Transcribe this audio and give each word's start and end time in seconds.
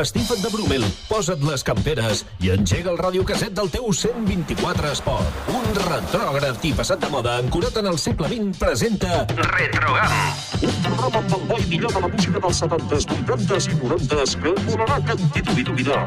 empastifa't 0.00 0.40
de 0.40 0.48
Brumel, 0.48 0.84
posa't 1.10 1.42
les 1.44 1.60
camperes 1.60 2.22
i 2.40 2.48
engega 2.54 2.88
el 2.88 2.96
radiocaset 2.96 3.52
del 3.52 3.68
teu 3.68 3.90
124 3.92 4.92
Esport. 4.94 5.50
Un 5.52 5.66
retrògraf 5.76 6.64
i 6.64 6.70
passat 6.78 7.02
de 7.04 7.10
moda 7.12 7.34
ancorat 7.42 7.76
en 7.82 7.90
el 7.90 7.98
segle 8.00 8.30
XX 8.32 8.56
presenta 8.62 9.26
Retrogam. 9.28 10.16
Un 10.64 10.79
programa 11.00 11.20
amb 11.24 11.34
el 11.34 11.44
bo 11.48 11.56
i 11.58 11.66
millor 11.70 11.92
de 11.94 12.00
la 12.02 12.08
música 12.12 12.40
dels 12.44 12.58
70s, 12.60 13.06
80s 13.24 13.68
i 13.70 13.76
90s 13.80 14.34
que 14.42 14.52
volarà 14.66 14.98
cantit 15.08 15.48
i 15.56 15.64
d'oblidar. 15.64 16.02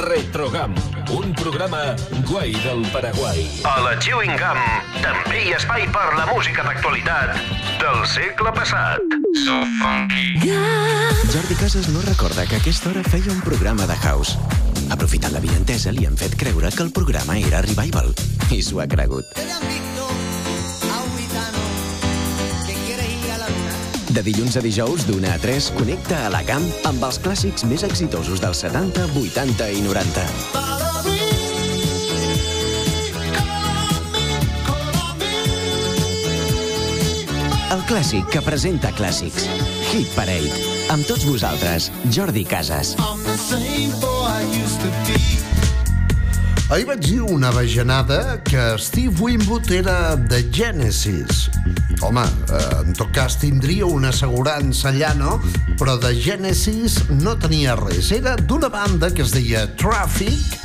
Retrogam, 0.00 0.74
un 1.12 1.34
programa 1.36 1.82
guai 2.30 2.54
del 2.64 2.86
Paraguai. 2.94 3.44
A 3.68 3.74
la 3.84 3.92
Chewing 4.00 4.36
Gum 4.40 4.62
també 5.04 5.42
hi 5.44 5.52
espai 5.58 5.84
per 5.92 6.06
la 6.16 6.24
música 6.32 6.64
d'actualitat 6.64 7.36
del 7.82 8.00
segle 8.08 8.54
passat. 8.56 9.18
So 9.44 9.60
funky. 9.82 10.56
Jordi 11.34 11.60
Casas 11.60 11.90
no 11.92 12.00
recorda 12.06 12.46
que 12.46 12.56
a 12.56 12.62
aquesta 12.62 12.88
hora 12.88 13.04
feia 13.04 13.32
un 13.34 13.44
programa 13.44 13.86
de 13.86 13.96
house. 14.00 14.38
Aprofitant 14.88 15.36
la 15.36 15.44
vientesa, 15.44 15.92
li 15.92 16.08
han 16.08 16.16
fet 16.16 16.38
creure 16.40 16.72
que 16.72 16.84
el 16.86 16.92
programa 16.92 17.36
era 17.36 17.60
Revival. 17.68 18.14
I 18.48 18.62
s'ho 18.64 18.80
ha 18.80 18.88
cregut. 18.88 19.97
De 24.18 24.22
dilluns 24.26 24.56
a 24.58 24.60
dijous, 24.60 25.04
d'una 25.06 25.30
a 25.30 25.38
3, 25.38 25.68
connecta 25.78 26.24
a 26.26 26.30
la 26.34 26.40
camp 26.42 26.64
amb 26.88 27.04
els 27.06 27.20
clàssics 27.22 27.62
més 27.70 27.84
exitosos 27.86 28.40
dels 28.42 28.58
70, 28.64 29.04
80 29.14 29.68
i 29.70 29.82
90. 29.84 30.24
El 37.76 37.86
clàssic 37.86 38.26
que 38.34 38.42
presenta 38.42 38.90
clàssics. 38.98 39.46
Hit 39.92 40.10
Parade. 40.18 40.50
Amb 40.90 41.06
tots 41.06 41.22
vosaltres, 41.22 41.92
Jordi 42.10 42.42
Casas. 42.42 42.96
Ahir 46.74 46.90
vaig 46.90 47.06
dir 47.06 47.22
una 47.22 47.54
bajanada 47.54 48.40
que 48.42 48.72
Steve 48.82 49.14
Winwood 49.22 49.70
era 49.78 50.16
de 50.18 50.42
Genesis. 50.50 51.46
Home, 52.02 52.22
eh, 52.22 52.60
en 52.84 52.94
tot 52.94 53.10
cas 53.14 53.38
tindria 53.40 53.86
una 53.86 54.12
assegurança 54.14 54.92
allà, 54.92 55.14
no? 55.18 55.38
Però 55.80 55.96
de 55.98 56.14
Genesis 56.14 57.00
no 57.10 57.36
tenia 57.40 57.74
res. 57.78 58.12
Era 58.14 58.36
d'una 58.36 58.70
banda 58.70 59.10
que 59.10 59.24
es 59.26 59.34
deia 59.34 59.66
Traffic 59.80 60.58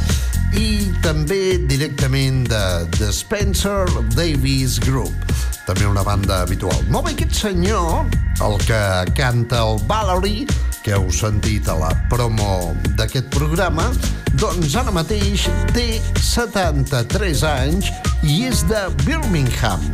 i 0.60 0.92
també 1.02 1.58
directament 1.66 2.46
de, 2.52 2.66
de 3.00 3.10
Spencer 3.12 3.88
Davis 4.14 4.78
Group 4.84 5.34
també 5.66 5.88
una 5.88 6.04
banda 6.04 6.42
habitual. 6.44 6.76
Molt 6.92 7.08
bé, 7.08 7.14
aquest 7.16 7.38
senyor, 7.46 8.10
el 8.44 8.58
que 8.68 8.80
canta 9.16 9.64
el 9.64 9.80
Valerie, 9.88 10.48
que 10.84 10.96
heu 10.98 11.08
sentit 11.16 11.70
a 11.72 11.78
la 11.80 11.92
promo 12.12 12.74
d'aquest 13.00 13.30
programa, 13.32 13.88
doncs 14.36 14.76
ara 14.80 14.92
mateix 14.92 15.48
té 15.72 15.88
73 16.20 17.46
anys 17.48 17.92
i 18.28 18.44
és 18.50 18.66
de 18.68 18.88
Birmingham. 19.06 19.88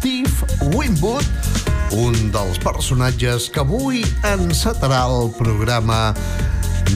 Steve 0.00 0.32
Winwood, 0.72 1.26
un 1.92 2.14
dels 2.32 2.56
personatges 2.64 3.50
que 3.52 3.60
avui 3.60 3.98
encetarà 4.24 5.02
el 5.04 5.28
programa 5.36 6.14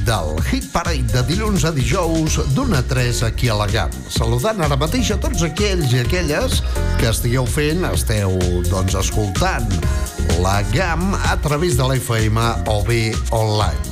del 0.06 0.40
Hit 0.46 0.70
Parade 0.72 1.12
de 1.12 1.20
dilluns 1.28 1.66
a 1.68 1.72
dijous 1.76 2.38
d'una 2.56 2.80
a 2.80 2.86
3 2.88 3.20
aquí 3.28 3.52
a 3.52 3.58
la 3.60 3.68
GAM. 3.68 3.92
Saludant 4.08 4.64
ara 4.64 4.80
mateix 4.80 5.12
a 5.12 5.20
tots 5.20 5.44
aquells 5.44 5.92
i 5.92 6.00
aquelles 6.00 6.62
que 6.96 7.12
estigueu 7.12 7.44
fent, 7.44 7.84
esteu 7.92 8.40
doncs 8.70 8.96
escoltant 9.04 9.68
la 10.40 10.62
GAM 10.72 11.12
a 11.28 11.36
través 11.44 11.76
de 11.76 11.84
la 11.84 12.00
FM 12.00 12.48
o 12.72 12.80
bé 12.88 13.10
online. 13.36 13.84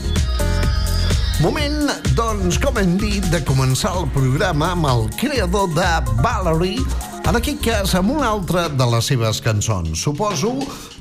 Moment, 1.45 1.99
doncs, 2.17 2.57
com 2.57 2.81
hem 2.81 2.97
dit, 2.97 3.29
de 3.29 3.45
començar 3.45 3.93
el 4.01 4.09
programa 4.17 4.73
amb 4.73 4.89
el 4.89 5.09
creador 5.21 5.69
de 5.77 5.97
Valerie, 6.25 7.12
en 7.29 7.39
aquest 7.39 7.61
cas 7.63 7.95
amb 7.99 8.13
una 8.17 8.29
altra 8.33 8.67
de 8.73 8.87
les 8.95 9.09
seves 9.13 9.41
cançons. 9.45 9.95
Suposo 10.03 10.53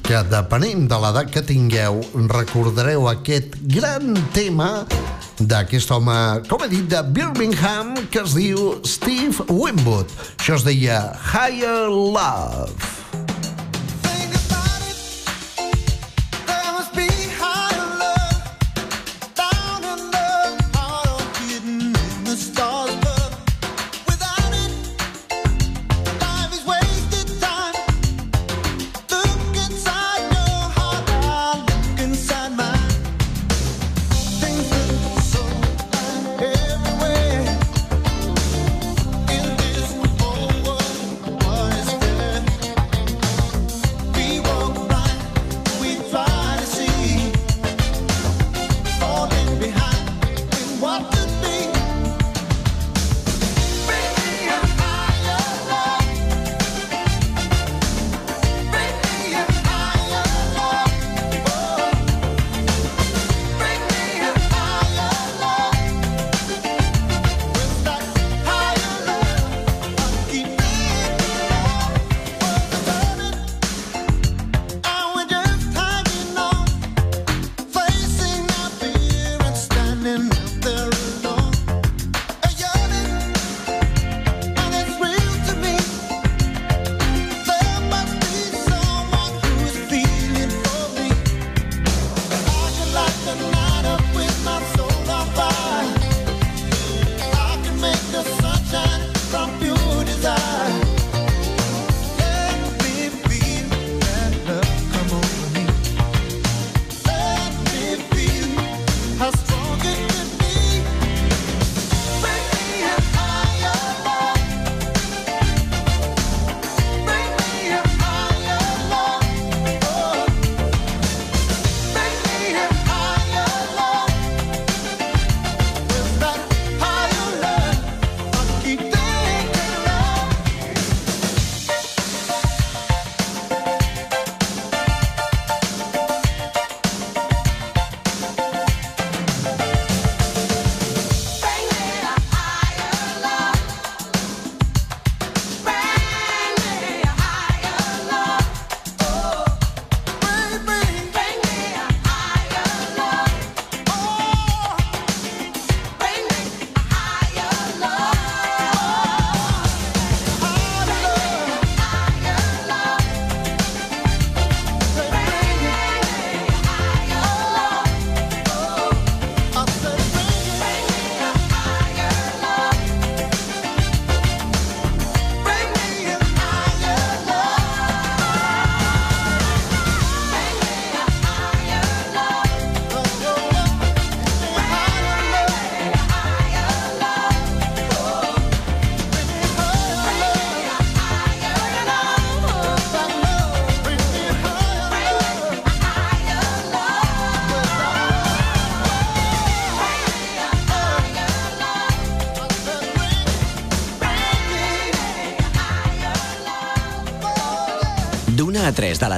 que, 0.06 0.22
depenent 0.30 0.88
de 0.92 1.00
l'edat 1.02 1.32
que 1.34 1.44
tingueu, 1.46 2.02
recordareu 2.32 3.08
aquest 3.12 3.58
gran 3.74 4.14
tema 4.36 4.72
d'aquest 5.42 5.92
home, 5.92 6.18
com 6.50 6.66
he 6.66 6.72
dit, 6.72 6.88
de 6.92 7.02
Birmingham, 7.16 7.96
que 8.14 8.22
es 8.22 8.38
diu 8.38 8.76
Steve 8.86 9.50
Winwood. 9.50 10.14
Això 10.38 10.60
es 10.60 10.68
deia 10.68 11.04
Higher 11.34 11.90
Love. 11.90 13.01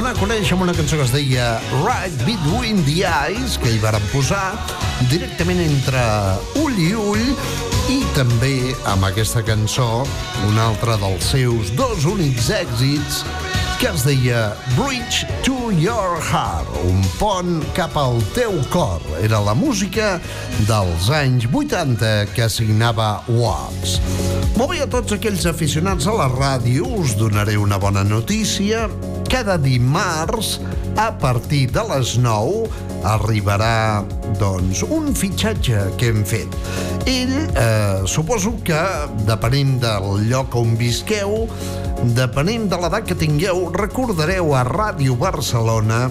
Donar 0.00 0.14
a 0.16 0.16
conèixer 0.16 0.54
amb 0.54 0.62
una 0.64 0.72
cançó 0.72 0.96
que 0.96 1.04
es 1.04 1.10
deia 1.12 1.46
Right 1.82 2.14
Between 2.24 2.78
the 2.86 3.02
Eyes, 3.04 3.58
que 3.60 3.68
hi 3.74 3.80
varen 3.82 4.04
posar 4.08 4.54
directament 5.10 5.60
entre 5.60 6.00
ull 6.62 6.78
i 6.80 6.94
ull, 6.96 7.26
i 7.92 7.98
també 8.16 8.72
amb 8.88 9.04
aquesta 9.10 9.42
cançó, 9.44 10.06
un 10.48 10.56
altre 10.62 10.96
dels 11.02 11.28
seus 11.34 11.74
dos 11.76 12.06
únics 12.08 12.48
èxits, 12.62 13.20
que 13.82 13.90
es 13.90 14.06
deia 14.08 14.54
Bridge 14.78 15.28
to 15.44 15.68
Your 15.76 16.16
Heart, 16.30 16.80
un 16.88 17.04
pont 17.18 17.60
cap 17.76 18.00
al 18.00 18.24
teu 18.32 18.56
cor. 18.72 19.04
Era 19.20 19.42
la 19.44 19.56
música 19.58 20.14
dels 20.64 21.12
anys 21.12 21.44
80 21.52 22.30
que 22.32 22.48
signava 22.48 23.18
Watts. 23.28 23.98
Molt 24.56 24.72
bé 24.72 24.80
a 24.80 24.88
tots 24.88 25.12
aquells 25.18 25.44
aficionats 25.50 26.08
a 26.08 26.16
la 26.16 26.32
ràdio, 26.32 26.88
us 27.04 27.18
donaré 27.20 27.60
una 27.60 27.76
bona 27.76 28.06
notícia. 28.06 28.86
Cada 29.30 29.56
dimarts, 29.62 30.58
a 30.98 31.12
partir 31.22 31.70
de 31.70 31.84
les 31.86 32.16
9, 32.18 32.66
arribarà 33.06 34.02
doncs, 34.40 34.82
un 34.82 35.14
fitxatge 35.14 35.84
que 36.00 36.10
hem 36.10 36.24
fet. 36.26 36.56
Ell, 37.06 37.36
eh, 37.54 38.02
suposo 38.10 38.56
que, 38.66 38.80
depenent 39.28 39.78
del 39.80 40.26
lloc 40.26 40.58
on 40.58 40.74
visqueu, 40.76 41.46
depenent 42.18 42.66
de 42.72 42.82
l'edat 42.82 43.06
que 43.06 43.14
tingueu, 43.14 43.68
recordareu 43.70 44.50
a 44.58 44.64
Ràdio 44.66 45.14
Barcelona 45.20 46.08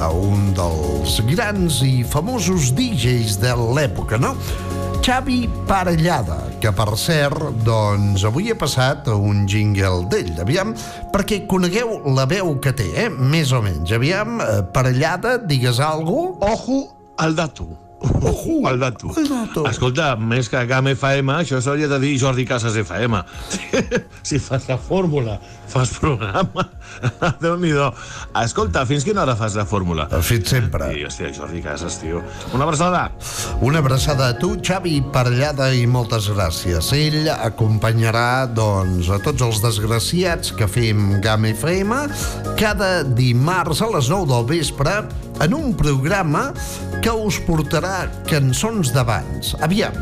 a 0.00 0.08
un 0.08 0.52
dels 0.56 1.20
grans 1.28 1.82
i 1.84 2.00
famosos 2.08 2.72
DJs 2.72 3.36
de 3.42 3.52
l'època, 3.76 4.16
no? 4.16 4.32
Xavi 5.02 5.48
Parellada, 5.66 6.36
que 6.62 6.70
per 6.78 6.92
cert, 6.94 7.56
doncs 7.66 8.22
avui 8.28 8.52
he 8.52 8.54
passat 8.54 9.08
un 9.10 9.40
jingle 9.50 10.04
d'ell, 10.12 10.36
aviam, 10.44 10.70
perquè 11.10 11.40
conegueu 11.50 11.96
la 12.14 12.22
veu 12.30 12.52
que 12.62 12.70
té, 12.78 12.86
eh? 13.02 13.08
Més 13.10 13.50
o 13.50 13.58
menys. 13.64 13.90
Aviam, 13.98 14.38
eh, 14.38 14.60
Parellada, 14.70 15.40
digues 15.42 15.82
alguna 15.82 16.52
Ojo 16.52 16.84
al 17.18 17.34
dato. 17.34 17.66
Uh, 18.02 18.68
el 18.68 18.80
dato. 18.80 19.10
el 19.16 19.28
dato. 19.28 19.64
Escolta, 19.70 20.14
més 20.16 20.48
que 20.50 20.60
GAM 20.66 20.90
FM, 20.92 21.36
això 21.42 21.60
s'hauria 21.62 21.88
de 21.90 21.98
dir 22.02 22.16
Jordi 22.20 22.44
Casas 22.48 22.76
FM. 22.78 23.22
si 24.28 24.40
fas 24.42 24.66
la 24.68 24.78
fórmula, 24.78 25.38
fas 25.70 25.94
programa, 25.98 26.66
déu-n'hi-do. 27.42 27.90
Escolta, 28.42 28.84
fins 28.88 29.06
quina 29.06 29.22
hora 29.22 29.36
fas 29.38 29.56
la 29.58 29.66
fórmula? 29.68 30.08
Fins 30.26 30.50
sempre. 30.54 30.90
I, 30.96 31.06
hòstia, 31.06 31.32
Jordi 31.36 31.62
Casas, 31.64 32.00
tio. 32.02 32.22
Una 32.52 32.66
abraçada. 32.66 33.04
Una 33.62 33.82
abraçada 33.82 34.32
a 34.32 34.38
tu, 34.38 34.54
Xavi 34.58 34.98
Parellada, 35.14 35.70
i 35.74 35.86
moltes 35.86 36.28
gràcies. 36.32 36.92
Ell 36.96 37.30
acompanyarà, 37.32 38.46
doncs, 38.50 39.10
a 39.12 39.20
tots 39.22 39.46
els 39.46 39.62
desgraciats 39.64 40.54
que 40.58 40.68
fem 40.70 41.20
GAM 41.22 41.46
FM 41.52 42.02
cada 42.58 43.02
dimarts 43.06 43.82
a 43.82 43.90
les 43.94 44.10
9 44.10 44.28
del 44.32 44.48
vespre 44.50 45.02
en 45.42 45.54
un 45.54 45.72
programa 45.74 46.50
que 47.02 47.10
us 47.10 47.40
portarà 47.42 48.06
cançons 48.30 48.92
d'abans. 48.94 49.56
Aviam, 49.66 49.96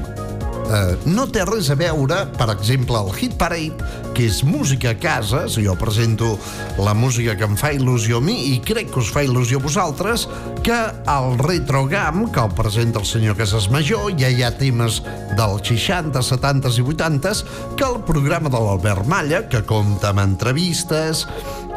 eh, 0.69 0.97
no 1.09 1.25
té 1.33 1.47
res 1.49 1.71
a 1.73 1.77
veure, 1.81 2.19
per 2.37 2.51
exemple, 2.53 2.99
el 3.01 3.09
Hit 3.17 3.39
Parade, 3.41 3.89
que 4.21 4.27
és 4.29 4.43
música 4.45 4.91
a 4.91 4.99
casa, 5.01 5.47
si 5.49 5.63
jo 5.65 5.73
presento 5.81 6.35
la 6.77 6.93
música 6.93 7.33
que 7.41 7.47
em 7.49 7.55
fa 7.57 7.71
il·lusió 7.73 8.19
a 8.19 8.25
mi 8.25 8.35
i 8.51 8.59
crec 8.61 8.91
que 8.93 9.01
us 9.01 9.09
fa 9.15 9.23
il·lusió 9.25 9.57
a 9.57 9.65
vosaltres, 9.65 10.27
que 10.61 10.77
el 11.09 11.39
Retrogam, 11.41 12.27
que 12.29 12.43
el 12.45 12.53
presenta 12.53 13.01
el 13.01 13.09
senyor 13.09 13.39
Casas 13.39 13.71
Major, 13.73 14.11
ja 14.21 14.29
hi 14.29 14.45
ha 14.45 14.53
temes 14.61 15.01
dels 15.39 15.65
60, 15.73 16.21
70 16.21 16.75
i 16.77 16.85
80 16.85 17.33
que 17.81 17.89
el 17.89 18.03
programa 18.05 18.53
de 18.53 18.61
l'Albert 18.61 19.09
Malla, 19.09 19.47
que 19.49 19.65
compta 19.65 20.13
amb 20.13 20.21
entrevistes, 20.27 21.25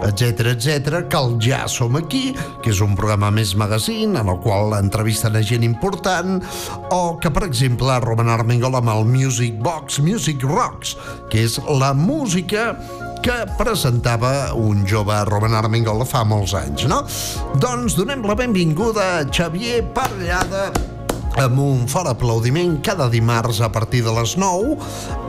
etc 0.04 0.52
etc, 0.52 1.08
que 1.08 1.18
el 1.18 1.38
Ja 1.40 1.64
som 1.72 1.96
aquí, 1.96 2.34
que 2.64 2.72
és 2.74 2.82
un 2.84 2.96
programa 2.98 3.32
més 3.32 3.54
magazine, 3.56 4.20
en 4.20 4.30
el 4.32 4.40
qual 4.44 4.76
entrevisten 4.76 5.38
a 5.38 5.44
gent 5.46 5.64
important, 5.64 6.42
o 6.92 7.18
que, 7.22 7.32
per 7.32 7.46
exemple, 7.48 7.96
Roman 8.04 8.32
Armengol 8.34 8.76
amb 8.80 8.92
el 8.92 9.06
Music 9.08 9.56
Box, 9.64 10.02
Music 10.04 10.44
Rocks, 10.44 10.98
que 11.32 11.46
és 11.48 11.60
la 11.70 11.94
música 11.96 12.33
que 13.24 13.38
presentava 13.60 14.54
un 14.58 14.84
jove 14.90 15.16
Roman 15.30 15.54
Armengol 15.56 16.02
fa 16.10 16.26
molts 16.28 16.56
anys, 16.58 16.88
no? 16.90 17.04
Doncs 17.62 17.96
donem 17.96 18.26
la 18.26 18.36
benvinguda 18.36 19.06
a 19.20 19.24
Xavier 19.30 19.84
Parellada 19.94 20.72
amb 21.42 21.58
un 21.62 21.88
fort 21.90 22.12
aplaudiment 22.12 22.76
cada 22.86 23.08
dimarts 23.10 23.62
a 23.62 23.72
partir 23.74 24.04
de 24.06 24.12
les 24.14 24.36
9 24.38 24.76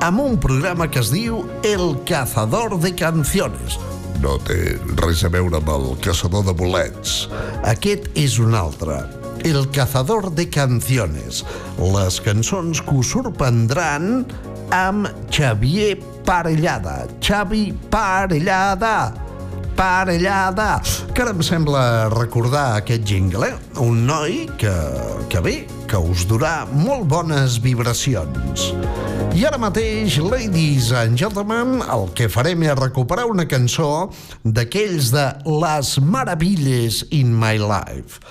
amb 0.04 0.20
un 0.20 0.36
programa 0.40 0.88
que 0.90 1.00
es 1.00 1.12
diu 1.14 1.44
El 1.62 1.94
Cazador 2.08 2.76
de 2.80 2.92
Canciones 2.96 3.78
no 4.24 4.38
té 4.40 4.56
res 5.02 5.20
a 5.26 5.28
veure 5.32 5.58
amb 5.58 5.68
el 5.68 5.82
caçador 6.04 6.46
de 6.46 6.54
bolets. 6.56 7.26
Aquest 7.68 8.06
és 8.16 8.38
un 8.40 8.54
altre. 8.56 9.02
El 9.44 9.66
cazador 9.74 10.30
de 10.32 10.46
canciones. 10.48 11.42
Les 11.76 12.16
cançons 12.24 12.80
que 12.80 12.94
us 13.02 13.10
sorprendran 13.12 14.24
amb 14.72 15.10
Xavier 15.28 15.98
Parellada. 16.24 17.06
Xavi 17.20 17.72
Parellada. 17.90 19.12
Parellada. 19.76 20.80
Que 21.14 21.22
ara 21.22 21.32
em 21.34 21.42
sembla 21.42 22.08
recordar 22.12 22.78
aquest 22.78 23.04
jingle, 23.06 23.48
eh? 23.48 23.56
Un 23.82 24.04
noi 24.06 24.44
que, 24.58 24.72
que 25.28 25.42
bé, 25.44 25.54
que 25.90 25.98
us 25.98 26.24
durà 26.30 26.64
molt 26.70 27.08
bones 27.10 27.58
vibracions. 27.62 28.70
I 29.34 29.42
ara 29.48 29.58
mateix, 29.58 30.20
ladies 30.22 30.92
and 30.94 31.18
gentlemen, 31.18 31.80
el 31.90 32.06
que 32.14 32.30
farem 32.30 32.62
és 32.68 32.78
recuperar 32.78 33.26
una 33.26 33.48
cançó 33.50 34.12
d'aquells 34.46 35.10
de 35.14 35.26
Les 35.64 35.96
Maravilles 35.98 37.02
in 37.10 37.34
My 37.34 37.58
Life. 37.58 38.22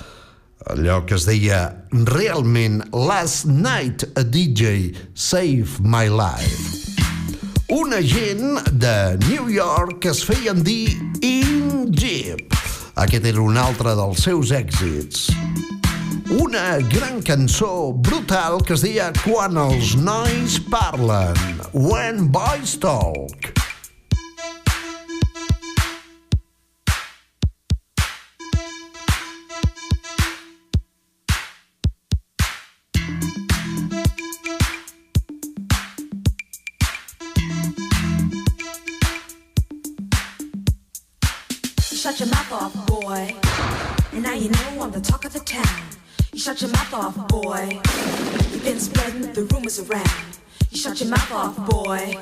Allò 0.71 1.01
que 1.03 1.19
es 1.19 1.27
deia 1.27 1.65
realment 2.07 2.85
Last 2.95 3.51
Night 3.51 4.07
a 4.15 4.23
DJ 4.23 4.93
Save 5.13 5.83
My 5.83 6.07
Life. 6.07 6.92
Una 7.73 8.03
gent 8.05 8.59
de 8.71 9.17
New 9.29 9.49
York 9.49 9.97
que 10.05 10.11
es 10.11 10.19
feien 10.27 10.59
dir 10.61 10.93
In 11.25 11.87
Jeep. 11.89 12.53
Aquest 13.01 13.25
era 13.25 13.41
un 13.41 13.57
altre 13.57 13.95
dels 13.97 14.21
seus 14.27 14.51
èxits. 14.53 15.23
Una 16.37 16.77
gran 16.93 17.23
cançó 17.25 17.89
brutal 17.97 18.61
que 18.61 18.77
es 18.77 18.85
deia 18.85 19.09
Quan 19.23 19.57
els 19.57 19.95
nois 19.97 20.61
parlen. 20.69 21.41
When 21.73 22.27
boys 22.29 22.77
talk. 22.77 23.62
Around. 49.89 50.37
You 50.71 50.77
shut 50.77 50.99
your 50.99 51.09
mouth 51.09 51.31
off, 51.31 51.69
boy. 51.69 52.15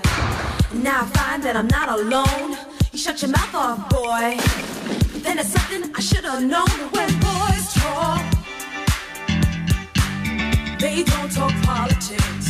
And 0.72 0.84
now 0.84 1.02
I 1.02 1.06
find 1.06 1.44
that 1.44 1.56
I'm 1.56 1.68
not 1.68 1.90
alone. 2.00 2.58
You 2.92 3.00
shut 3.00 3.22
your 3.22 3.32
mouth 3.32 3.56
off, 3.56 3.90
boy. 3.90 4.38
But 5.14 5.24
then 5.24 5.40
it's 5.40 5.50
something 5.50 5.94
I 5.96 6.00
should 6.00 6.26
have 6.26 6.44
known 6.44 6.70
when 6.94 7.10
boys 7.20 7.74
talk. 7.74 8.26
They 10.80 11.04
don't 11.04 11.32
talk 11.32 11.54
politics. 11.64 12.41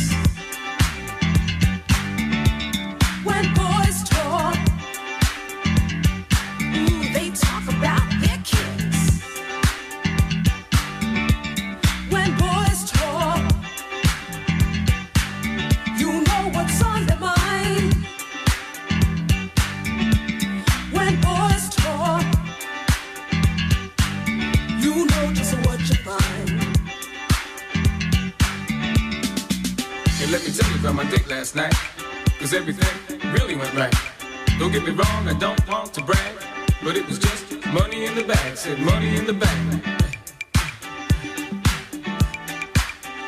In 39.22 39.26
the 39.26 39.46
bag. 39.46 39.82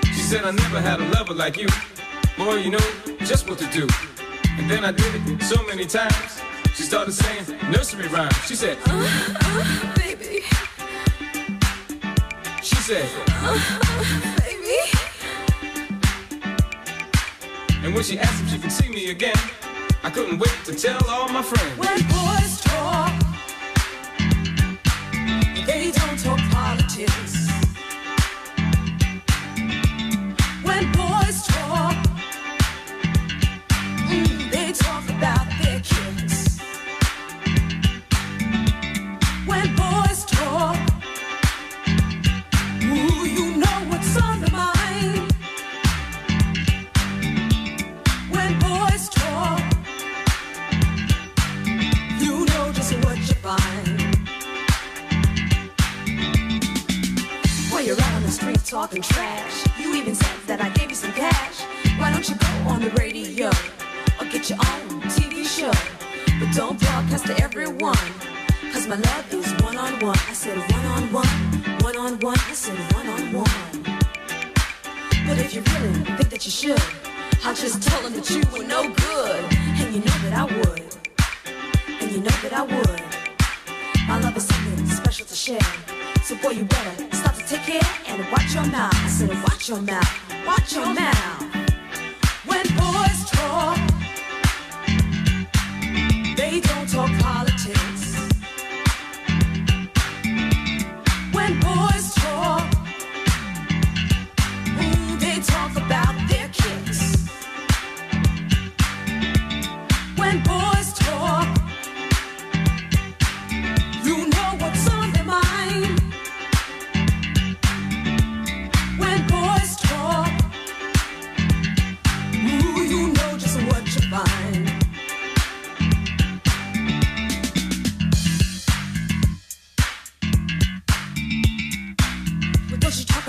She 0.06 0.22
said 0.22 0.44
I 0.44 0.50
never 0.50 0.80
had 0.80 1.00
a 1.00 1.08
lover 1.10 1.34
like 1.34 1.56
you. 1.56 1.68
Boy, 2.36 2.56
you 2.56 2.70
know 2.72 2.86
just 3.20 3.48
what 3.48 3.58
to 3.58 3.66
do. 3.66 3.86
And 4.58 4.68
then 4.68 4.84
I 4.84 4.90
did 4.90 5.14
it 5.14 5.42
so 5.42 5.62
many 5.66 5.84
times. 5.86 6.40
She 6.74 6.82
started 6.82 7.12
saying 7.12 7.44
nursery 7.70 8.08
rhymes. 8.08 8.36
She 8.46 8.56
said, 8.56 8.76
uh, 8.86 9.36
uh, 9.40 9.94
Baby, 9.94 10.42
she 12.62 12.76
said, 12.76 13.08
uh, 13.28 13.54
baby. 14.40 14.80
and 17.84 17.94
when 17.94 18.02
she 18.02 18.18
asked 18.18 18.42
if 18.44 18.50
she 18.50 18.58
could 18.58 18.72
see 18.72 18.88
me 18.88 19.10
again, 19.10 19.38
I 20.02 20.10
couldn't 20.10 20.38
wait 20.40 20.56
to 20.64 20.74
tell 20.74 21.00
all 21.08 21.28
my 21.28 21.42
friends. 21.42 21.78
When 21.78 21.98
boys 22.08 22.60
talk, 22.62 23.33
they 25.66 25.90
don't 25.90 26.18
talk 26.18 26.38
politics. 26.50 27.63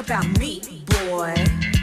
About 0.05 0.39
me, 0.39 0.61
boy. 0.85 1.74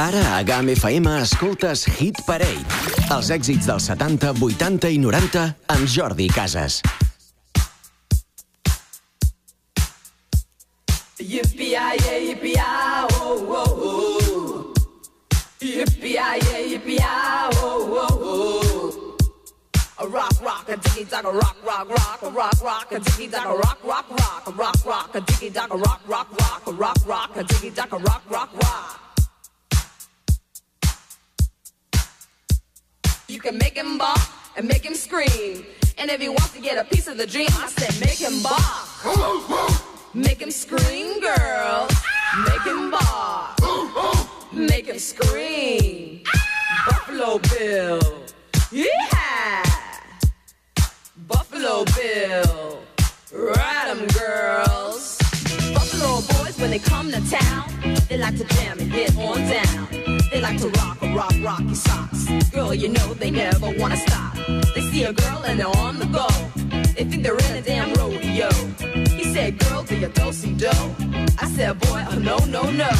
Ara 0.00 0.38
a 0.38 0.42
GAM 0.42 0.70
FM 0.72 1.06
escoltes 1.20 1.82
Hit 1.84 2.22
Parade. 2.24 2.64
Els 3.12 3.28
èxits 3.34 3.66
dels 3.68 3.84
70, 3.90 4.30
80 4.32 4.88
i 4.94 4.96
90 4.96 5.42
amb 5.74 5.90
Jordi 5.92 6.28
Casas. 6.32 6.78
Yippee-yi-yay, 11.20 12.30
yippee-yi, 12.30 12.64
oh, 13.20 13.44
oh, 13.50 13.76
oh. 13.76 14.72
Oh, 17.60 17.84
oh, 18.00 18.16
oh. 18.24 19.16
A 19.98 20.08
rock, 20.08 20.40
rock, 20.40 20.68
a 20.70 20.76
diggy 20.78 21.04
dog, 21.10 21.26
a 21.26 21.32
rock, 21.32 21.56
rock, 21.62 21.88
rock, 21.90 22.22
a 22.22 22.30
rock, 22.30 22.62
rock, 22.64 22.92
a 22.92 23.00
diggy 23.00 23.30
dog, 23.30 23.44
a 23.44 23.56
rock, 23.58 23.84
rock, 23.84 24.08
rock, 24.08 24.46
a 24.46 24.50
rock, 24.52 24.86
rock, 24.86 25.14
a 25.14 25.20
diggy 25.20 25.52
dog, 25.52 25.70
a 25.70 25.76
rock, 25.76 26.00
rock, 26.08 26.32
rock, 26.40 26.66
a 26.66 26.72
rock, 26.72 26.96
rock, 27.06 27.36
a 27.36 27.44
diggy 27.44 27.74
dog, 27.74 27.92
a 27.92 27.98
rock, 27.98 28.22
rock, 28.30 28.50
rock. 28.54 28.99
You 33.30 33.38
can 33.38 33.58
make 33.58 33.76
him 33.76 33.96
bop 33.96 34.18
and 34.56 34.66
make 34.66 34.84
him 34.84 34.96
scream. 34.96 35.64
And 35.98 36.10
if 36.10 36.20
he 36.20 36.28
wants 36.28 36.50
to 36.50 36.60
get 36.60 36.76
a 36.78 36.84
piece 36.84 37.06
of 37.06 37.16
the 37.16 37.28
dream, 37.28 37.46
I 37.52 37.68
said 37.68 37.94
make 38.04 38.18
him 38.18 38.42
bop. 38.42 38.88
Make 40.12 40.40
him 40.40 40.50
scream, 40.50 41.20
girl. 41.20 41.86
Make 42.48 42.62
him 42.62 42.90
bop. 42.90 43.56
Make 44.52 44.86
him 44.86 44.98
scream. 44.98 46.24
Buffalo 46.88 47.38
Bill. 47.38 48.00
Yeah. 48.72 49.62
Buffalo 51.28 51.84
Bill. 51.96 52.82
Ride 53.32 53.90
'em, 53.90 54.06
girls. 54.08 55.18
Buffalo 55.72 56.20
boys, 56.32 56.58
when 56.58 56.70
they 56.70 56.80
come 56.80 57.12
to 57.12 57.20
town, 57.30 57.64
they 58.08 58.18
like 58.18 58.36
to 58.38 58.44
jam 58.56 58.80
and 58.80 58.90
get 58.90 59.16
on 59.16 59.38
down. 59.48 60.19
They 60.30 60.40
like 60.40 60.58
to 60.60 60.68
rock 60.68 61.02
a 61.02 61.14
rock, 61.14 61.34
rocky 61.42 61.74
socks. 61.74 62.28
Girl, 62.50 62.72
you 62.72 62.88
know 62.88 63.14
they 63.14 63.30
never 63.30 63.70
wanna 63.78 63.96
stop. 63.96 64.34
They 64.74 64.82
see 64.90 65.04
a 65.04 65.12
girl 65.12 65.42
and 65.44 65.58
they're 65.58 65.76
on 65.78 65.98
the 65.98 66.06
go. 66.06 66.28
They 66.94 67.04
think 67.04 67.22
they're 67.22 67.36
in 67.36 67.56
a 67.56 67.62
damn 67.62 67.92
rodeo. 67.94 68.48
He 69.16 69.24
said, 69.24 69.58
girl, 69.58 69.82
do 69.82 69.96
you 69.96 70.08
do 70.08 70.32
see 70.32 70.54
do? 70.54 70.70
I 71.38 71.50
said, 71.56 71.78
boy, 71.80 72.04
oh 72.10 72.18
no, 72.18 72.38
no, 72.46 72.70
no. 72.70 72.90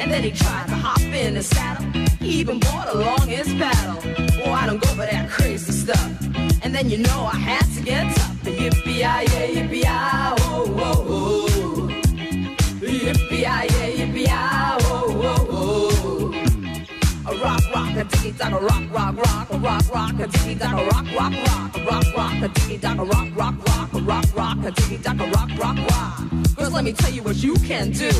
And 0.00 0.10
then 0.10 0.22
he 0.24 0.32
tried 0.32 0.66
to 0.68 0.74
hop 0.74 1.00
in 1.00 1.34
the 1.34 1.42
saddle. 1.42 1.86
He 2.18 2.40
even 2.40 2.58
brought 2.58 2.92
along 2.94 3.28
his 3.28 3.46
paddle. 3.54 4.00
Boy, 4.38 4.52
I 4.52 4.66
don't 4.66 4.82
go 4.82 4.88
for 4.88 5.06
that 5.06 5.30
crazy 5.30 5.72
stuff. 5.72 6.10
And 6.62 6.74
then 6.74 6.90
you 6.90 6.98
know 6.98 7.30
I 7.32 7.36
had 7.36 7.66
to 7.76 7.82
get 7.82 8.14
tough. 8.16 8.32
Yippee-yi-yay, 8.42 9.54
yippee-yi, 9.56 9.84
oh, 9.86 10.64
oh, 10.78 11.06
oh. 11.08 11.88
Yippee-yi-yay, 12.80 13.75
A 17.28 17.34
rock, 17.38 17.60
rock, 17.74 17.96
a 17.96 18.04
diggy 18.04 18.38
dog, 18.38 18.52
a 18.52 18.64
rock, 18.64 18.82
rock, 18.92 19.16
rock, 19.16 19.50
a 19.50 19.58
rock, 19.58 19.82
rock, 19.92 20.12
a 20.20 20.28
diggy 20.28 20.58
dog, 20.60 20.78
a 20.78 20.84
rock, 20.84 21.06
rock, 21.12 21.32
rock, 21.32 21.76
a 21.76 21.84
rock, 21.84 22.16
rock, 22.16 22.42
a 22.42 22.48
diggy 22.48 22.80
dog, 22.80 22.98
a 23.00 23.04
rock, 23.04 23.28
rock, 23.34 23.66
rock, 23.66 23.92
a 23.94 23.98
rock, 23.98 24.24
rock, 24.36 24.58
a 24.58 24.70
diggy 24.70 25.02
dog, 25.02 25.20
a 25.20 25.26
rock, 25.30 25.50
rock, 25.58 25.76
rock. 25.90 26.56
Girls, 26.56 26.72
let 26.72 26.84
me 26.84 26.92
tell 26.92 27.10
you 27.10 27.24
what 27.24 27.36
you 27.42 27.54
can 27.54 27.90
do. 27.90 28.10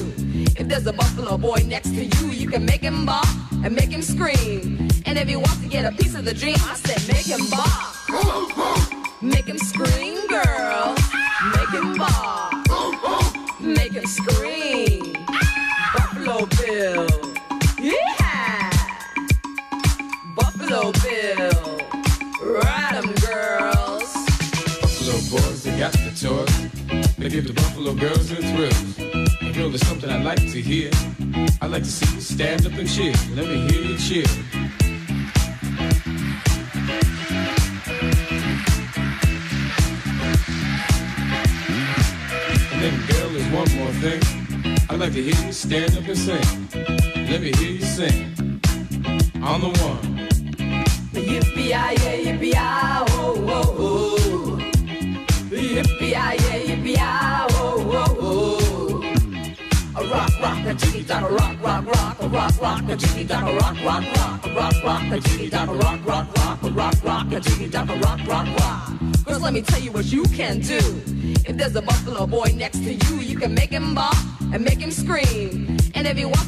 If 0.59 0.67
there's 0.67 0.89
a 0.89 0.93
buffalo 0.93 1.39
boy 1.39 1.65
next 1.69 1.91
to 1.91 2.05
you, 2.05 2.33
you 2.33 2.49
can 2.49 2.65
make 2.65 2.81
him 2.81 3.07
bop 3.07 3.25
and 3.63 3.77
make 3.77 3.91
him 3.91 4.03
scream. 4.03 4.89
And 5.07 5.17
if 5.17 5.29
he 5.29 5.37
wants 5.37 5.61
to 5.61 5.69
get 5.69 5.85
a 5.85 5.97
piece 5.97 6.17
of 6.17 6.25
the 6.25 6.35
dream, 6.35 6.57
I 6.59 6.75
said 6.75 7.07
make 7.15 7.27
him 7.27 7.49
bop. 7.49 8.97
Make 9.23 9.47
him 9.47 9.59
scream, 9.59 10.27
girl. 10.27 10.97
Make 11.55 11.71
him 11.71 11.95
bop. 11.95 12.53
Make 13.61 13.93
him 13.93 14.07
scream. 14.07 14.86
Give 27.37 27.49
the 27.49 27.53
Buffalo 27.53 27.93
girls 27.93 28.31
the 28.31 28.37
thrills. 28.37 28.99
And 29.43 29.55
girl, 29.55 29.69
there's 29.69 29.87
something 29.87 30.09
I'd 30.09 30.25
like 30.25 30.39
to 30.39 30.59
hear. 30.59 30.91
I'd 31.61 31.71
like 31.71 31.83
to 31.83 31.91
see 31.91 32.15
you 32.15 32.21
stand 32.23 32.65
up 32.65 32.73
and 32.73 32.89
cheer. 32.89 33.13
Let 33.35 33.47
me 33.47 33.57
hear 33.69 33.83
you 33.83 33.99
cheer. 33.99 34.25
And 42.73 42.81
then, 42.83 42.97
girl, 43.07 43.29
there's 43.29 43.51
one 43.53 43.71
more 43.77 43.93
thing. 44.01 44.21
I'd 44.89 44.99
like 44.99 45.13
to 45.13 45.23
hear 45.23 45.47
you 45.47 45.53
stand 45.53 45.93
up 45.99 46.09
and 46.09 46.17
sing. 46.17 46.69
Let 47.31 47.43
me 47.43 47.53
hear 47.53 47.73
you 47.73 47.83
sing. 47.83 48.63
On 49.43 49.61
the 49.61 49.73
one. 49.85 50.01
Yippee-yi-yay, 51.13 52.25
yippee-yi, 52.25 52.55
oh, 52.57 53.05
oh, 53.11 53.45
oh. 53.49 53.76
Make 73.49 73.71
him 73.73 73.95
bop 73.95 74.17
and 74.53 74.65
make 74.65 74.81
him 74.81 74.91
scream. 74.91 75.77
And 75.95 76.07
if 76.07 76.17
he 76.17 76.25
wants 76.25 76.47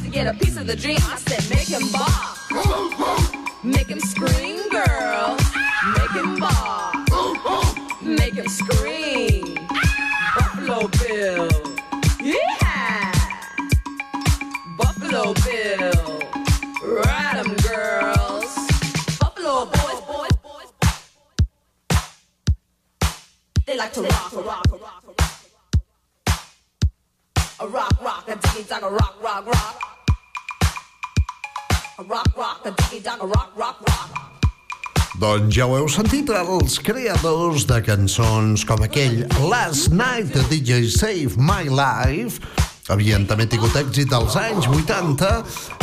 Doncs 35.19 35.51
ja 35.51 35.65
ho 35.67 35.73
heu 35.75 35.87
sentit, 35.91 36.29
els 36.31 36.77
creadors 36.79 37.65
de 37.67 37.81
cançons 37.83 38.61
com 38.63 38.79
aquell 38.85 39.25
Last 39.51 39.91
Night 39.91 40.31
de 40.31 40.45
DJ 40.47 40.87
Save 40.93 41.35
My 41.35 41.67
Life. 41.67 42.39
Havien 42.87 43.25
també 43.27 43.43
tingut 43.51 43.75
èxit 43.75 44.15
als 44.15 44.37
anys 44.39 44.69
80 44.71 45.27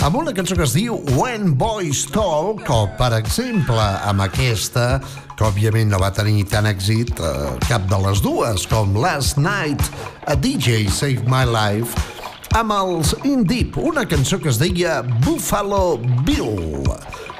amb 0.06 0.16
una 0.22 0.32
cançó 0.32 0.56
que 0.56 0.64
es 0.64 0.72
diu 0.78 0.96
When 1.18 1.52
Boys 1.60 2.06
Talk 2.14 2.64
o, 2.72 2.80
per 2.96 3.12
exemple, 3.18 3.76
amb 4.08 4.24
aquesta 4.24 5.02
que 5.36 5.44
òbviament 5.44 5.92
no 5.92 6.00
va 6.00 6.14
tenir 6.16 6.46
tant 6.48 6.66
èxit 6.72 7.20
eh, 7.20 7.52
cap 7.68 7.84
de 7.92 8.00
les 8.08 8.24
dues 8.24 8.64
com 8.72 8.96
Last 8.96 9.36
Night 9.36 9.84
a 10.24 10.34
DJ 10.34 10.88
Save 10.88 11.28
My 11.28 11.44
Life 11.44 11.92
amb 12.56 12.72
els 12.72 13.12
In 13.28 13.44
Deep, 13.44 13.76
una 13.76 14.06
cançó 14.08 14.40
que 14.40 14.48
es 14.48 14.56
deia 14.56 15.02
Buffalo 15.26 15.98
Bill, 16.24 16.88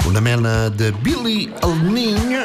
una 0.07 0.21
mena 0.21 0.71
de 0.71 0.93
Billy 1.03 1.51
el 1.63 1.93
Ning, 1.93 2.37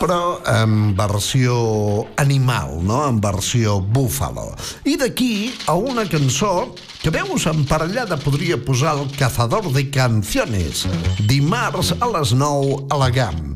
però 0.00 0.40
en 0.48 0.94
versió 0.96 2.06
animal, 2.16 2.78
no? 2.82 3.02
en 3.08 3.20
versió 3.20 3.80
búfalo. 3.80 4.48
I 4.88 4.96
d'aquí 4.96 5.52
a 5.68 5.76
una 5.76 6.06
cançó 6.08 6.72
que 7.02 7.12
veus 7.12 7.46
emparellada 7.50 8.16
podria 8.16 8.56
posar 8.56 8.96
el 8.98 9.10
Cazador 9.18 9.68
de 9.72 9.88
Canciones, 9.90 10.86
dimarts 11.28 11.92
a 12.00 12.08
les 12.16 12.32
9 12.32 12.86
a 12.90 13.00
la 13.04 13.10
GAM 13.12 13.52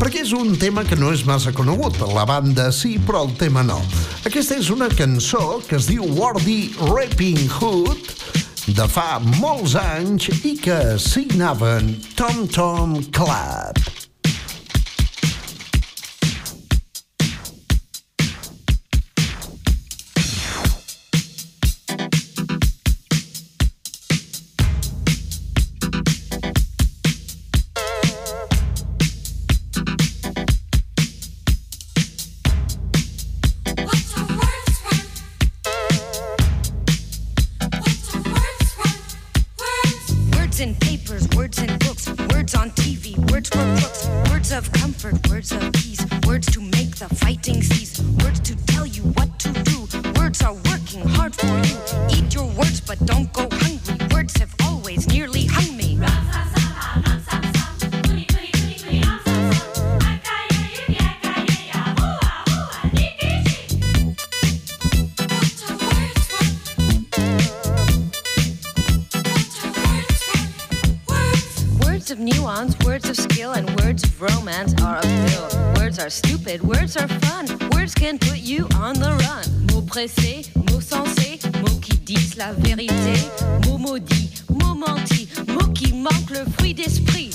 perquè 0.00 0.22
és 0.22 0.30
un 0.32 0.54
tema 0.56 0.80
que 0.88 0.96
no 0.96 1.10
és 1.12 1.26
massa 1.28 1.52
conegut. 1.52 1.98
La 2.14 2.24
banda 2.24 2.70
sí, 2.72 2.94
però 3.04 3.26
el 3.26 3.34
tema 3.36 3.60
no. 3.60 3.76
Aquesta 4.24 4.56
és 4.56 4.70
una 4.72 4.88
cançó 4.88 5.60
que 5.68 5.76
es 5.76 5.90
diu 5.90 6.06
Wordy 6.16 6.72
Rapping 6.80 7.42
Hood, 7.58 8.08
de 8.76 8.86
fa 8.90 9.18
molts 9.40 9.74
anys 9.78 10.28
i 10.46 10.56
que 10.62 10.78
signaven 11.00 11.94
Tom 12.18 12.46
Tom 12.52 13.00
Club. 13.14 13.99
Words 75.90 76.04
are 76.04 76.10
stupid, 76.10 76.62
words 76.62 76.96
are 76.96 77.08
fun. 77.08 77.48
Words 77.72 77.94
can 77.94 78.16
put 78.16 78.38
you 78.38 78.68
on 78.76 78.94
the 78.94 79.10
run. 79.10 79.66
Mots 79.72 79.82
pressés, 79.88 80.48
mots 80.54 80.80
sensés, 80.80 81.40
mots 81.62 81.80
qui 81.82 81.96
disent 81.96 82.36
la 82.36 82.52
vérité. 82.52 83.14
Mots 83.66 83.76
maudits, 83.76 84.44
mots 84.50 84.76
mentis, 84.76 85.26
mots 85.48 85.72
qui 85.74 85.92
manquent 85.92 86.30
le 86.30 86.44
fruit 86.56 86.74
d'esprit. 86.74 87.30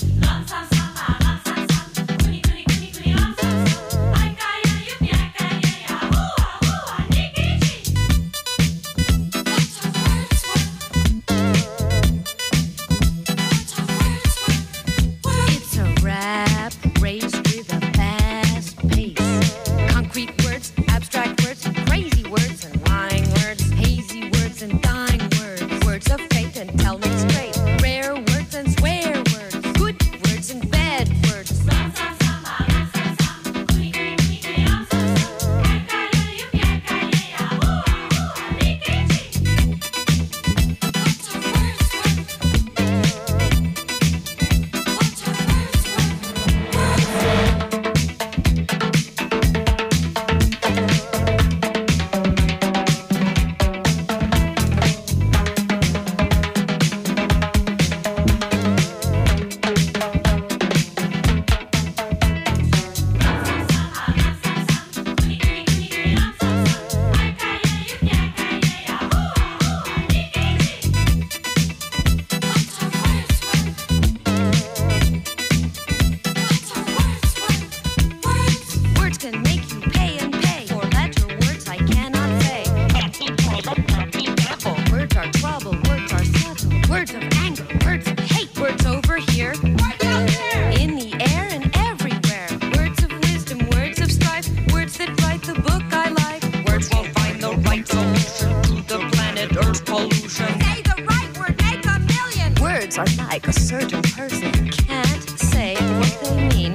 Words 102.86 102.98
are 102.98 103.26
like 103.26 103.48
a 103.48 103.52
certain 103.52 104.00
person. 104.00 104.52
Can't 104.70 105.40
say 105.40 105.74
what 105.74 106.20
they 106.22 106.48
mean, 106.54 106.74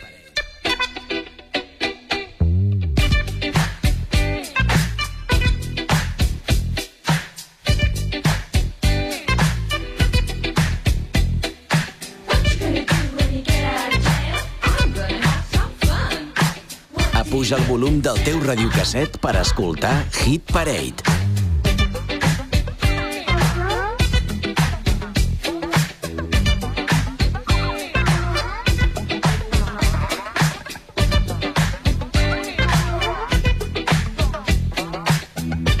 Volum 17.81 17.97
del 17.99 18.17
teu 18.21 18.37
radiocasset 18.45 19.15
per 19.17 19.31
escoltar 19.39 20.05
Hit 20.21 20.51
Parade. 20.53 21.01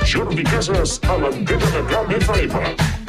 Jordi 0.09 0.41
Casas 0.49 0.97
a 1.05 1.19
l'antena 1.21 1.69
de 1.69 1.85
Camp 1.93 2.17
FM. 2.17 3.00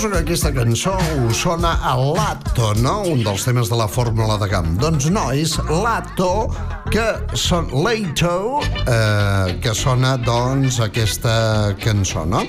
Suposo 0.00 0.14
que 0.14 0.20
aquesta 0.22 0.50
cançó 0.54 0.94
us 1.28 1.36
sona 1.36 1.74
a 1.84 1.92
Lato, 1.94 2.70
no? 2.80 3.02
Un 3.04 3.20
dels 3.20 3.42
temes 3.44 3.68
de 3.68 3.76
la 3.76 3.84
fórmula 3.84 4.38
de 4.40 4.46
camp. 4.48 4.70
Doncs 4.80 5.10
no, 5.12 5.26
és 5.36 5.58
Lato, 5.68 6.48
que 6.88 7.04
son 7.36 7.68
Lato, 7.84 8.62
eh, 8.80 9.58
que 9.60 9.74
sona, 9.76 10.14
doncs, 10.16 10.80
aquesta 10.80 11.76
cançó, 11.84 12.24
no? 12.24 12.40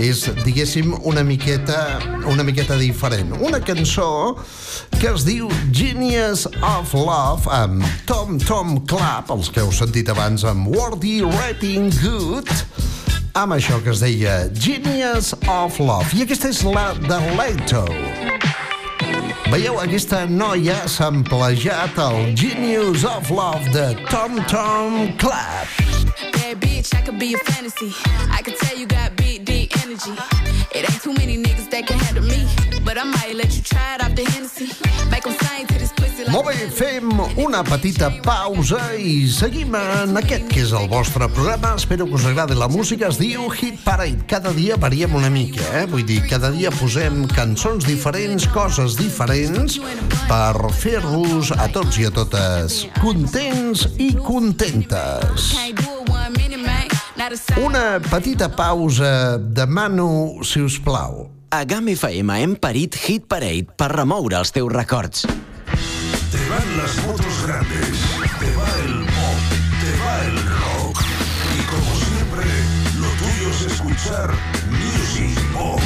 És, 0.00 0.24
diguéssim, 0.40 0.94
una 1.04 1.20
miqueta, 1.20 2.00
una 2.32 2.48
miqueta 2.48 2.80
diferent. 2.80 3.36
Una 3.44 3.60
cançó 3.60 4.38
que 4.96 5.12
es 5.12 5.28
diu 5.28 5.52
Genius 5.68 6.46
of 6.64 6.96
Love 6.96 7.52
amb 7.52 7.84
Tom 8.08 8.40
Tom 8.40 8.78
Club, 8.88 9.36
els 9.36 9.52
que 9.52 9.60
heu 9.60 9.68
sentit 9.84 10.08
abans 10.16 10.48
amb 10.48 10.72
Worthy 10.72 11.18
Rating 11.28 11.92
Good, 12.00 12.95
amb 13.36 13.52
això 13.52 13.76
que 13.84 13.90
es 13.92 14.00
deia 14.00 14.48
Genius 14.56 15.34
of 15.52 15.76
Love. 15.78 16.14
I 16.16 16.24
aquesta 16.24 16.48
és 16.48 16.62
la 16.64 16.94
de 16.96 17.18
Leto. 17.36 17.84
Veieu, 19.52 19.76
aquesta 19.82 20.24
noia 20.30 20.78
s'ha 20.88 21.10
emplejat 21.12 22.00
el 22.00 22.32
Genius 22.38 23.04
of 23.04 23.28
Love 23.30 23.68
de 23.76 23.90
Tom 24.08 24.40
Tom 24.48 25.12
Club. 25.20 25.68
Bad 26.32 26.60
bitch, 26.64 26.94
I 26.94 27.02
could 27.04 27.18
be 27.18 27.34
a 27.34 27.38
fantasy. 27.38 27.92
I 28.32 28.40
could 28.42 28.56
tell 28.56 28.76
you 28.76 28.86
got 28.86 29.14
big, 29.16 29.44
deep 29.44 29.76
energy. 29.84 30.16
It 30.72 30.88
ain't 30.88 31.02
too 31.02 31.12
many 31.12 31.36
niggas 31.36 31.68
that 31.70 31.86
can 31.86 31.98
handle 31.98 32.24
me. 32.24 32.48
But 32.84 32.96
I 32.96 33.04
might 33.04 33.34
let 33.34 33.54
you 33.54 33.62
try 33.62 33.96
it 33.96 34.02
off 34.02 34.14
the 34.14 34.24
Hennessy. 34.24 34.72
Make 35.10 35.24
them 35.24 35.36
sing 35.44 35.66
Molt 36.36 36.50
bé, 36.50 36.66
fem 36.68 37.08
una 37.40 37.62
petita 37.64 38.10
pausa 38.20 38.90
i 39.00 39.24
seguim 39.32 39.72
en 39.78 40.18
aquest 40.20 40.50
que 40.50 40.66
és 40.66 40.72
el 40.76 40.84
vostre 40.90 41.30
programa. 41.32 41.70
Espero 41.80 42.04
que 42.04 42.12
us 42.18 42.26
agradi 42.28 42.52
la 42.60 42.68
música. 42.68 43.08
Es 43.08 43.16
diu 43.16 43.46
Hit 43.48 43.78
Parade. 43.80 44.26
Cada 44.28 44.52
dia 44.52 44.76
variem 44.76 45.14
una 45.16 45.30
mica, 45.32 45.64
eh? 45.78 45.86
Vull 45.88 46.04
dir, 46.04 46.18
cada 46.28 46.50
dia 46.52 46.68
posem 46.76 47.22
cançons 47.32 47.88
diferents, 47.88 48.44
coses 48.52 48.98
diferents, 49.00 49.78
per 50.28 50.60
fer-vos 50.76 51.54
a 51.56 51.70
tots 51.72 51.96
i 52.02 52.10
a 52.10 52.12
totes 52.12 52.82
contents 53.00 53.86
i 53.96 54.12
contentes. 54.20 55.48
Una 57.64 57.86
petita 58.12 58.52
pausa. 58.52 59.40
Demano, 59.40 60.44
si 60.44 60.60
us 60.60 60.76
plau. 60.84 61.30
A 61.48 61.64
GAM 61.64 61.94
FM 61.96 62.42
hem 62.44 62.60
parit 62.60 63.00
Hit 63.08 63.24
Parade 63.24 63.72
per 63.72 63.94
remoure 63.96 64.36
els 64.36 64.52
teus 64.52 64.68
records. 64.76 65.24
Las 66.76 66.96
motos 67.06 67.46
grandes, 67.46 67.88
te 68.38 68.54
va 68.54 68.68
el 68.84 69.04
pop, 69.06 69.40
te 69.80 69.90
va 70.04 70.24
el 70.26 70.36
rock. 70.46 71.00
Y 71.56 71.62
como 71.64 71.90
siempre, 71.96 72.44
lo 73.00 73.08
tuyo 73.16 73.48
es 73.50 73.60
escuchar 73.72 74.30
Music 74.70 75.52
Box. 75.54 75.82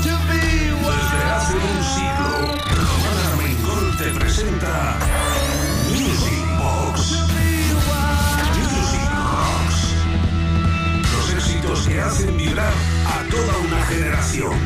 Desde 0.00 1.20
hace 1.30 1.54
un 1.54 1.80
siglo, 1.94 2.30
Román 2.74 3.18
Armengol 3.32 3.96
te 3.98 4.08
presenta 4.18 4.96
Music 5.90 6.42
Box. 6.58 6.98
Music 8.56 9.06
Rocks. 9.14 9.78
Los 11.12 11.26
éxitos 11.34 11.86
que 11.86 12.00
hacen 12.00 12.36
vibrar 12.38 12.72
a 13.06 13.22
toda 13.30 13.58
una 13.58 13.84
generación. 13.86 14.56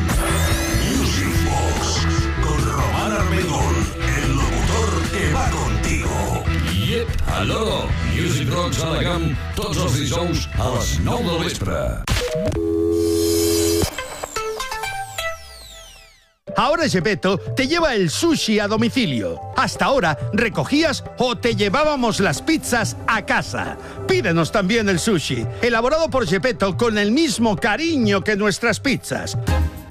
Yep, 7.07 7.21
allò, 7.27 7.85
Music 8.15 8.49
Rocks 8.51 8.81
a 8.83 8.89
la 8.89 9.03
GAM, 9.03 9.35
tots 9.55 9.77
a 9.77 10.69
les 10.75 10.99
9 11.03 11.39
del. 11.43 12.03
Ahora 16.55 16.89
Gepetto 16.89 17.37
te 17.37 17.67
lleva 17.67 17.93
el 17.93 18.09
sushi 18.09 18.59
a 18.59 18.67
domicilio. 18.67 19.39
Hasta 19.55 19.85
ahora 19.85 20.17
recogías 20.33 21.03
o 21.19 21.37
te 21.37 21.55
llevábamos 21.55 22.19
las 22.19 22.41
pizzas 22.41 22.97
a 23.05 23.25
casa. 23.25 23.77
Pídenos 24.07 24.51
también 24.51 24.89
el 24.89 24.99
sushi, 24.99 25.45
elaborado 25.61 26.09
por 26.09 26.27
Gepetto 26.27 26.75
con 26.75 26.97
el 26.97 27.11
mismo 27.11 27.55
cariño 27.55 28.23
que 28.23 28.35
nuestras 28.35 28.79
pizzas. 28.79 29.37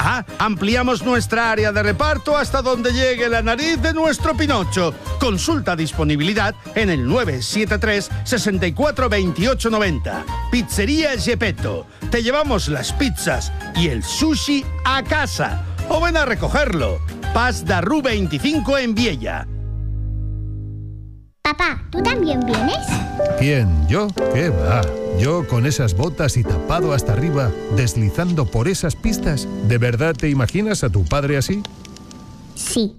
Ah, 0.08 0.24
ampliamos 0.38 1.02
nuestra 1.02 1.50
área 1.50 1.72
de 1.72 1.82
reparto 1.82 2.36
hasta 2.36 2.62
donde 2.62 2.92
llegue 2.92 3.28
la 3.28 3.42
nariz 3.42 3.82
de 3.82 3.92
nuestro 3.92 4.36
Pinocho. 4.36 4.94
Consulta 5.18 5.74
disponibilidad 5.74 6.54
en 6.76 6.90
el 6.90 7.08
973 7.08 8.08
64 8.22 9.08
28 9.08 9.68
90. 9.68 10.24
Pizzería 10.52 11.18
Gepetto. 11.18 11.88
Te 12.08 12.22
llevamos 12.22 12.68
las 12.68 12.92
pizzas 12.92 13.52
y 13.74 13.88
el 13.88 14.04
sushi 14.04 14.64
a 14.84 15.02
casa. 15.02 15.64
O 15.88 16.00
ven 16.00 16.16
a 16.16 16.24
recogerlo. 16.24 17.00
Paz 17.34 17.64
de 17.64 17.80
Ru 17.80 18.00
25 18.00 18.78
en 18.78 18.94
Viella. 18.94 19.48
Papá, 21.42 21.82
¿tú 21.90 22.00
también 22.00 22.46
vienes? 22.46 22.86
¿Quién? 23.40 23.88
¿Yo? 23.88 24.06
¿Qué 24.32 24.50
va? 24.50 24.82
Yo 25.18 25.46
con 25.46 25.66
esas 25.66 25.94
botas 25.94 26.36
y 26.36 26.44
tapado 26.44 26.92
hasta 26.92 27.12
arriba, 27.12 27.50
deslizando 27.76 28.46
por 28.46 28.68
esas 28.68 28.96
pistas. 28.96 29.48
¿De 29.66 29.78
verdad 29.78 30.14
te 30.14 30.28
imaginas 30.28 30.84
a 30.84 30.90
tu 30.90 31.04
padre 31.04 31.36
así? 31.38 31.62
Sí. 32.54 32.96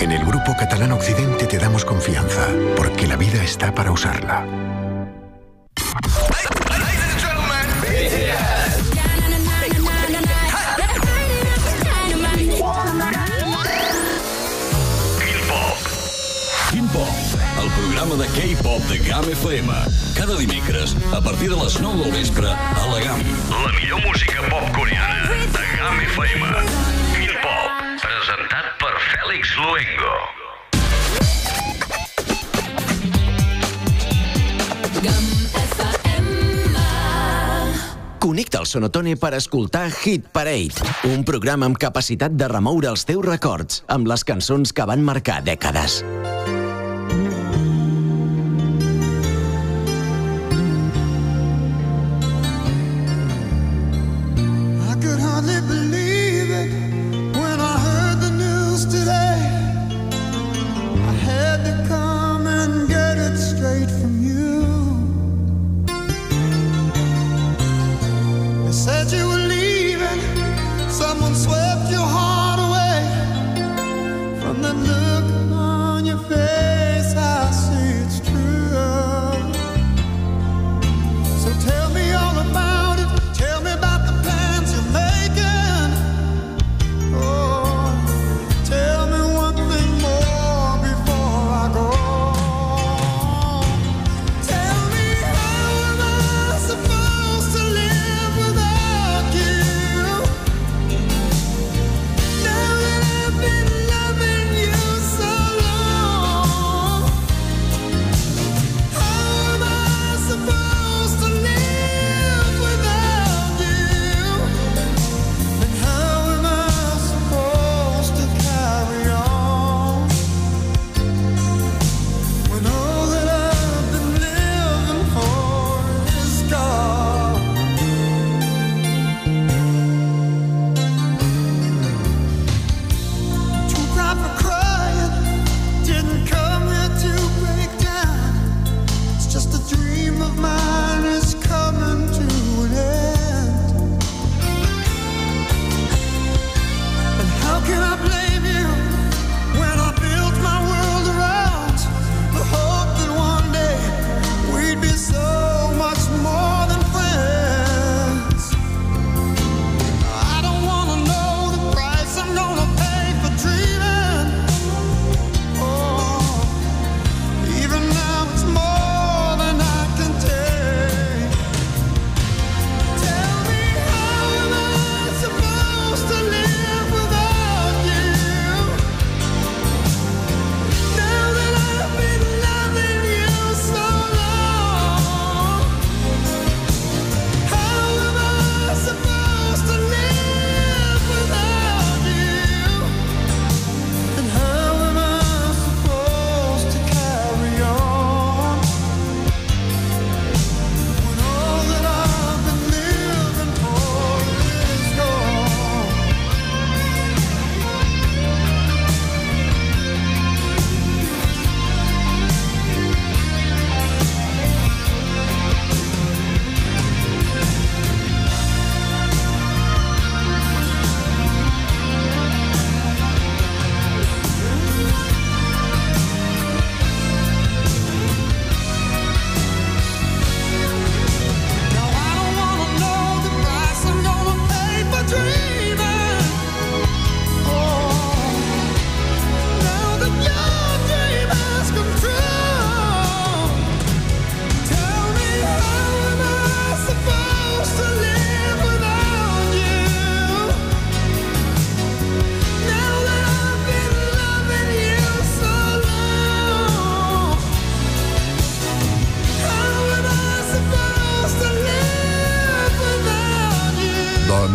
En 0.00 0.12
el 0.12 0.24
Grupo 0.24 0.54
Catalán 0.58 0.92
Occidente 0.92 1.46
te 1.46 1.58
damos 1.58 1.84
confianza, 1.84 2.48
porque 2.76 3.06
la 3.06 3.16
vida 3.16 3.42
está 3.42 3.74
para 3.74 3.90
usarla. 3.90 4.46
Programa 18.14 18.32
de 18.32 18.54
K-pop 18.54 18.82
de 18.88 18.98
GAM 18.98 19.24
FM. 19.24 19.72
Cada 20.14 20.36
dimecres, 20.36 20.94
a 21.12 21.20
partir 21.20 21.50
de 21.50 21.56
les 21.56 21.80
9 21.80 22.04
del 22.04 22.12
vespre, 22.12 22.46
a 22.46 22.86
la 22.86 23.00
GAM. 23.00 23.20
La 23.50 23.72
millor 23.72 24.00
música 24.06 24.42
pop 24.50 24.62
coreana 24.76 25.30
de 25.50 25.64
GAM 25.74 26.00
FM. 26.00 26.46
Min 27.18 27.32
Pop, 27.42 27.70
presentat 28.04 28.70
per 28.78 28.94
Fèlix 29.08 29.56
Luengo. 29.58 30.14
Connecta 38.20 38.62
el 38.62 38.66
Sonotone 38.66 39.16
per 39.16 39.34
escoltar 39.34 39.88
Hit 39.90 40.30
Parade, 40.30 40.86
un 41.10 41.26
programa 41.26 41.66
amb 41.66 41.82
capacitat 41.82 42.38
de 42.38 42.46
remoure 42.48 42.94
els 42.94 43.02
teus 43.10 43.26
records 43.26 43.82
amb 43.88 44.06
les 44.06 44.22
cançons 44.22 44.70
que 44.72 44.86
van 44.86 45.02
marcar 45.02 45.42
dècades. 45.42 46.04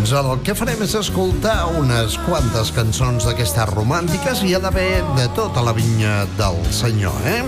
Doncs 0.09 0.25
el 0.25 0.39
que 0.41 0.55
farem 0.57 0.79
és 0.81 0.95
escoltar 0.97 1.67
unes 1.77 2.15
quantes 2.25 2.71
cançons 2.73 3.27
d'aquestes 3.27 3.67
romàntiques 3.75 4.39
i 4.41 4.55
ha 4.57 4.61
d'haver 4.63 5.03
de 5.13 5.27
tota 5.37 5.61
la 5.61 5.69
vinya 5.77 6.23
del 6.39 6.57
senyor, 6.73 7.13
eh? 7.29 7.43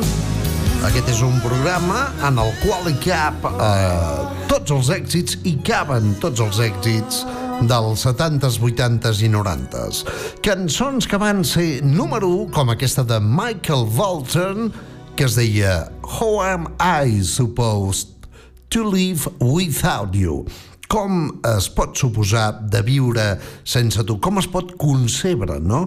Aquest 0.85 1.09
és 1.09 1.23
un 1.25 1.39
programa 1.41 2.03
en 2.27 2.37
el 2.37 2.53
qual 2.61 2.85
hi 2.85 2.93
cap 3.01 3.49
eh, 3.49 4.45
tots 4.51 4.75
els 4.77 4.93
èxits 4.93 5.41
i 5.49 5.55
caben 5.65 6.13
tots 6.21 6.45
els 6.45 6.61
èxits 6.61 7.23
dels 7.65 8.05
70s, 8.05 8.61
80s 8.61 9.25
i 9.25 9.33
90s. 9.33 10.05
Cançons 10.45 11.09
que 11.09 11.17
van 11.17 11.41
ser 11.41 11.79
número 11.81 12.29
1, 12.45 12.51
com 12.53 12.69
aquesta 12.69 13.01
de 13.01 13.17
Michael 13.25 13.89
Walton, 13.97 14.69
que 15.17 15.25
es 15.25 15.39
deia 15.39 15.87
How 16.05 16.43
am 16.45 16.75
I 16.77 17.23
supposed 17.25 18.29
to 18.69 18.85
live 18.85 19.25
without 19.41 20.13
you? 20.13 20.45
com 20.91 21.27
es 21.47 21.69
pot 21.71 21.95
suposar 21.95 22.51
de 22.67 22.81
viure 22.83 23.25
sense 23.63 24.03
tu? 24.07 24.17
Com 24.19 24.41
es 24.41 24.47
pot 24.51 24.73
concebre, 24.79 25.59
no? 25.63 25.85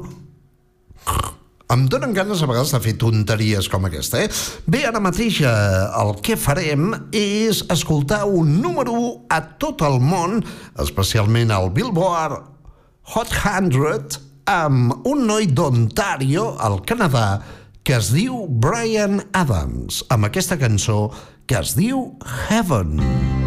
Em 1.75 1.85
donen 1.91 2.15
ganes 2.17 2.41
a 2.45 2.49
vegades 2.49 2.73
de 2.73 2.81
fer 2.85 2.95
tonteries 3.01 3.69
com 3.73 3.85
aquesta, 3.89 4.23
eh? 4.25 4.31
Bé, 4.69 4.85
ara 4.89 5.03
mateix 5.05 5.43
eh, 5.45 5.53
el 6.01 6.15
que 6.25 6.39
farem 6.41 6.93
és 7.13 7.65
escoltar 7.73 8.23
un 8.29 8.57
número 8.63 8.95
1 8.97 9.13
a 9.37 9.41
tot 9.61 9.85
el 9.85 10.01
món, 10.01 10.41
especialment 10.81 11.53
al 11.53 11.71
Billboard 11.77 12.41
Hot 13.15 13.33
100, 13.33 14.21
amb 14.49 15.09
un 15.09 15.25
noi 15.29 15.49
d'Ontario, 15.53 16.55
al 16.61 16.81
Canadà, 16.89 17.43
que 17.85 17.99
es 17.99 18.13
diu 18.17 18.47
Brian 18.49 19.21
Adams, 19.37 20.05
amb 20.09 20.31
aquesta 20.31 20.61
cançó 20.61 21.11
que 21.45 21.61
es 21.61 21.77
diu 21.77 22.13
Heaven. 22.49 23.01
Heaven 23.01 23.44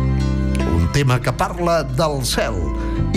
tema 0.93 1.21
que 1.21 1.33
parla 1.33 1.83
del 1.83 2.25
cel 2.25 2.55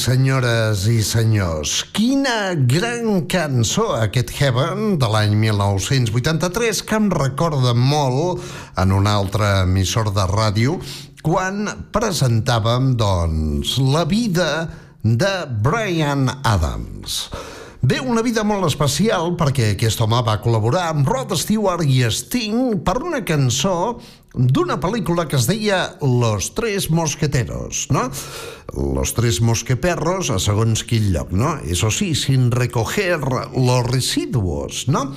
senyores 0.00 0.86
i 0.88 1.02
senyors, 1.04 1.82
quina 1.92 2.54
gran 2.56 3.26
cançó 3.28 3.90
aquest 3.98 4.30
Heaven 4.32 4.94
de 5.00 5.08
l'any 5.12 5.34
1983 5.36 6.80
que 6.88 6.96
em 6.96 7.10
recorda 7.12 7.74
molt 7.76 8.40
en 8.80 8.94
un 8.96 9.08
altre 9.10 9.50
emissor 9.66 10.08
de 10.16 10.24
ràdio 10.30 10.78
quan 11.20 11.68
presentàvem, 11.92 12.94
doncs, 12.96 13.76
la 13.92 14.06
vida 14.08 14.70
de 15.04 15.34
Brian 15.60 16.30
Adams. 16.48 17.26
Bé, 17.84 18.00
una 18.00 18.24
vida 18.24 18.44
molt 18.44 18.64
especial 18.70 19.34
perquè 19.40 19.74
aquest 19.74 20.00
home 20.00 20.22
va 20.24 20.38
col·laborar 20.40 20.90
amb 20.94 21.08
Rod 21.08 21.36
Stewart 21.36 21.84
i 21.84 22.06
Sting 22.12 22.80
per 22.84 23.02
una 23.04 23.20
cançó 23.24 23.98
d'una 24.34 24.78
pel·lícula 24.80 25.26
que 25.28 25.36
es 25.38 25.46
deia 25.50 25.96
Los 26.00 26.52
Tres 26.54 26.90
Mosqueteros, 26.90 27.88
no? 27.90 28.08
Los 28.94 29.14
Tres 29.14 29.40
Mosqueperros 29.42 30.30
a 30.30 30.38
segons 30.38 30.84
quin 30.86 31.10
lloc, 31.12 31.32
no? 31.32 31.56
Eso 31.66 31.90
sí, 31.90 32.14
sin 32.14 32.50
recoger 32.50 33.18
los 33.20 33.86
residuos, 33.90 34.86
no? 34.88 35.10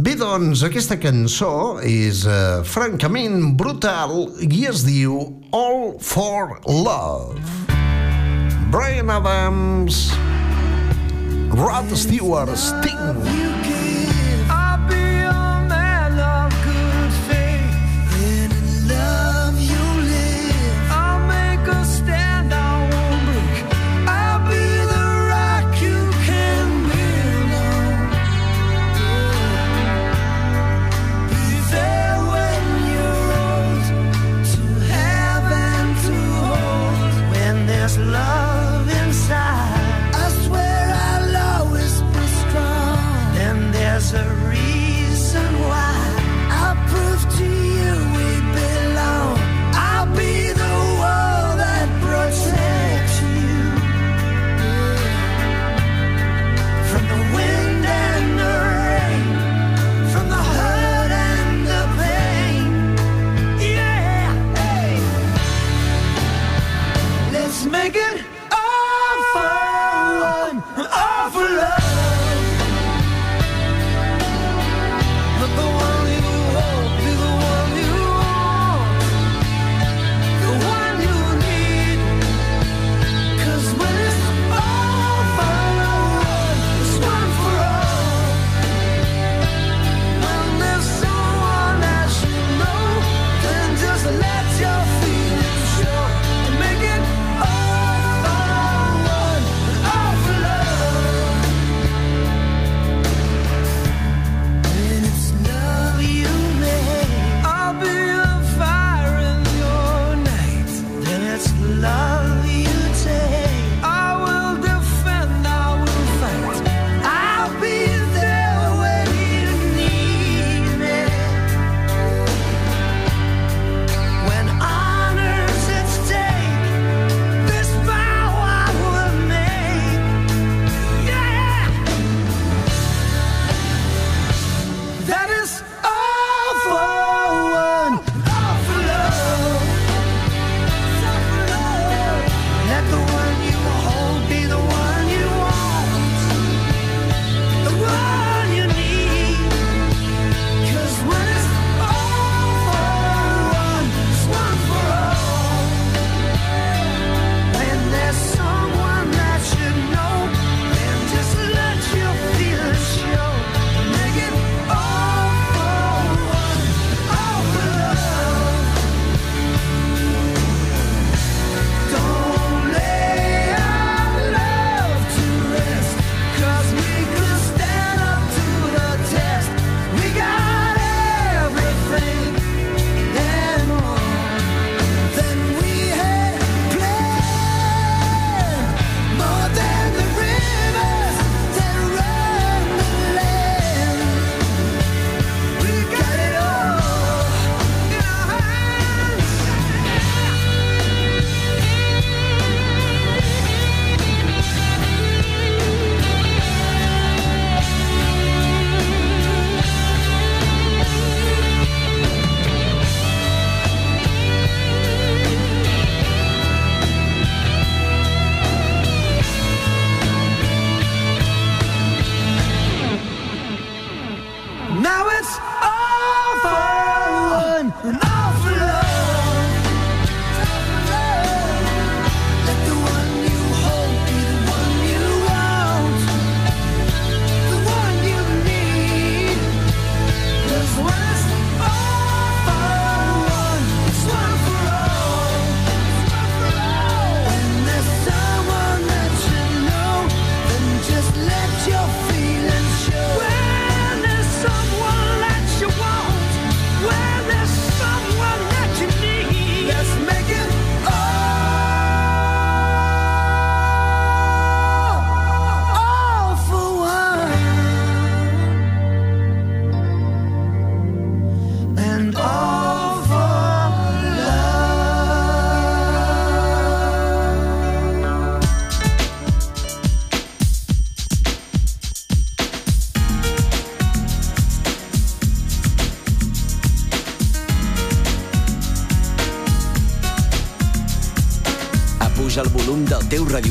Bé, 0.00 0.14
doncs, 0.16 0.62
aquesta 0.64 0.96
cançó 0.96 1.76
és 1.84 2.22
eh, 2.24 2.62
francament 2.64 3.50
brutal 3.60 4.30
i 4.40 4.64
es 4.70 4.86
diu 4.86 5.18
All 5.52 5.98
for 6.00 6.56
Love. 6.64 7.36
Brian 8.72 9.12
Adams, 9.12 10.06
Rod 11.52 11.92
Stewart, 11.92 12.56
Sting... 12.56 13.39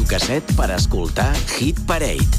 radiocasset 0.09 0.55
per 0.57 0.71
escoltar 0.73 1.35
Hit 1.59 1.85
Parade. 1.85 2.38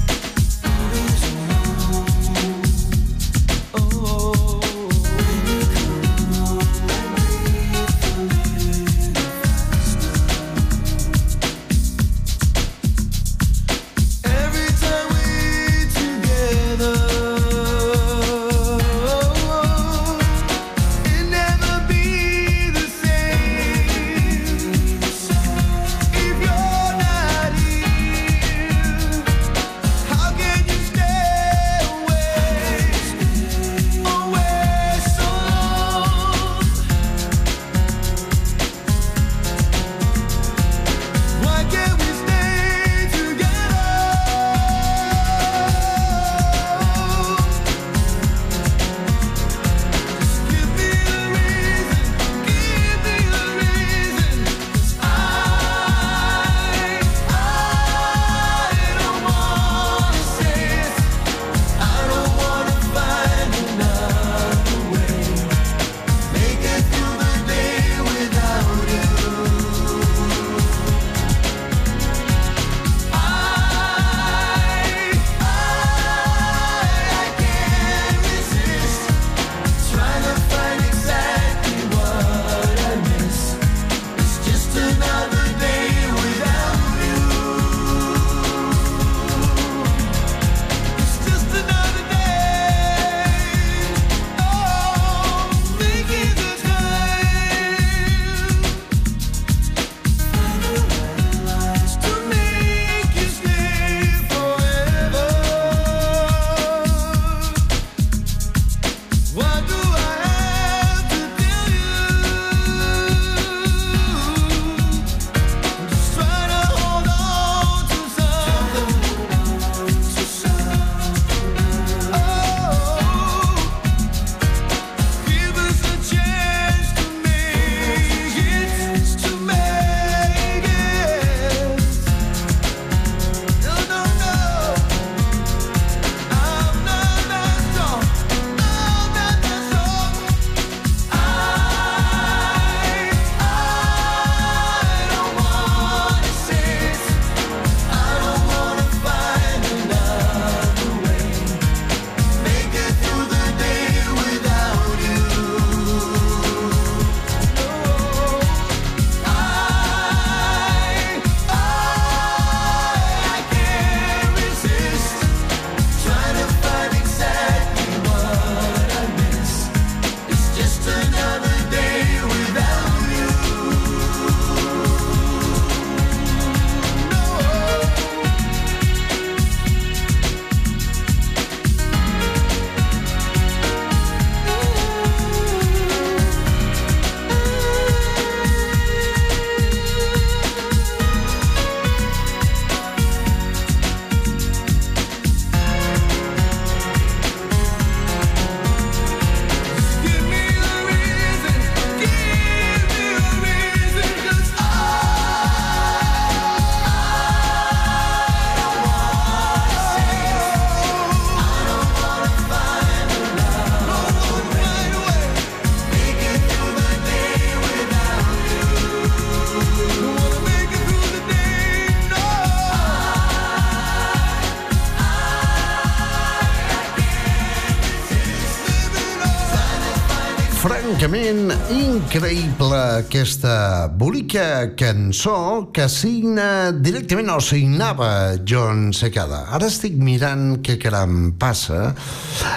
Increïble 231.70 232.78
aquesta 233.00 233.86
bonica 233.94 234.72
cançó 234.78 235.70
que 235.74 235.86
signa 235.90 236.72
directament 236.74 237.30
o 237.30 237.38
signava 237.44 238.10
John 238.46 238.90
Secada. 238.96 239.44
Ara 239.54 239.68
estic 239.70 239.94
mirant 239.98 240.58
què 240.66 240.76
caram 240.82 241.30
passa. 241.38 241.92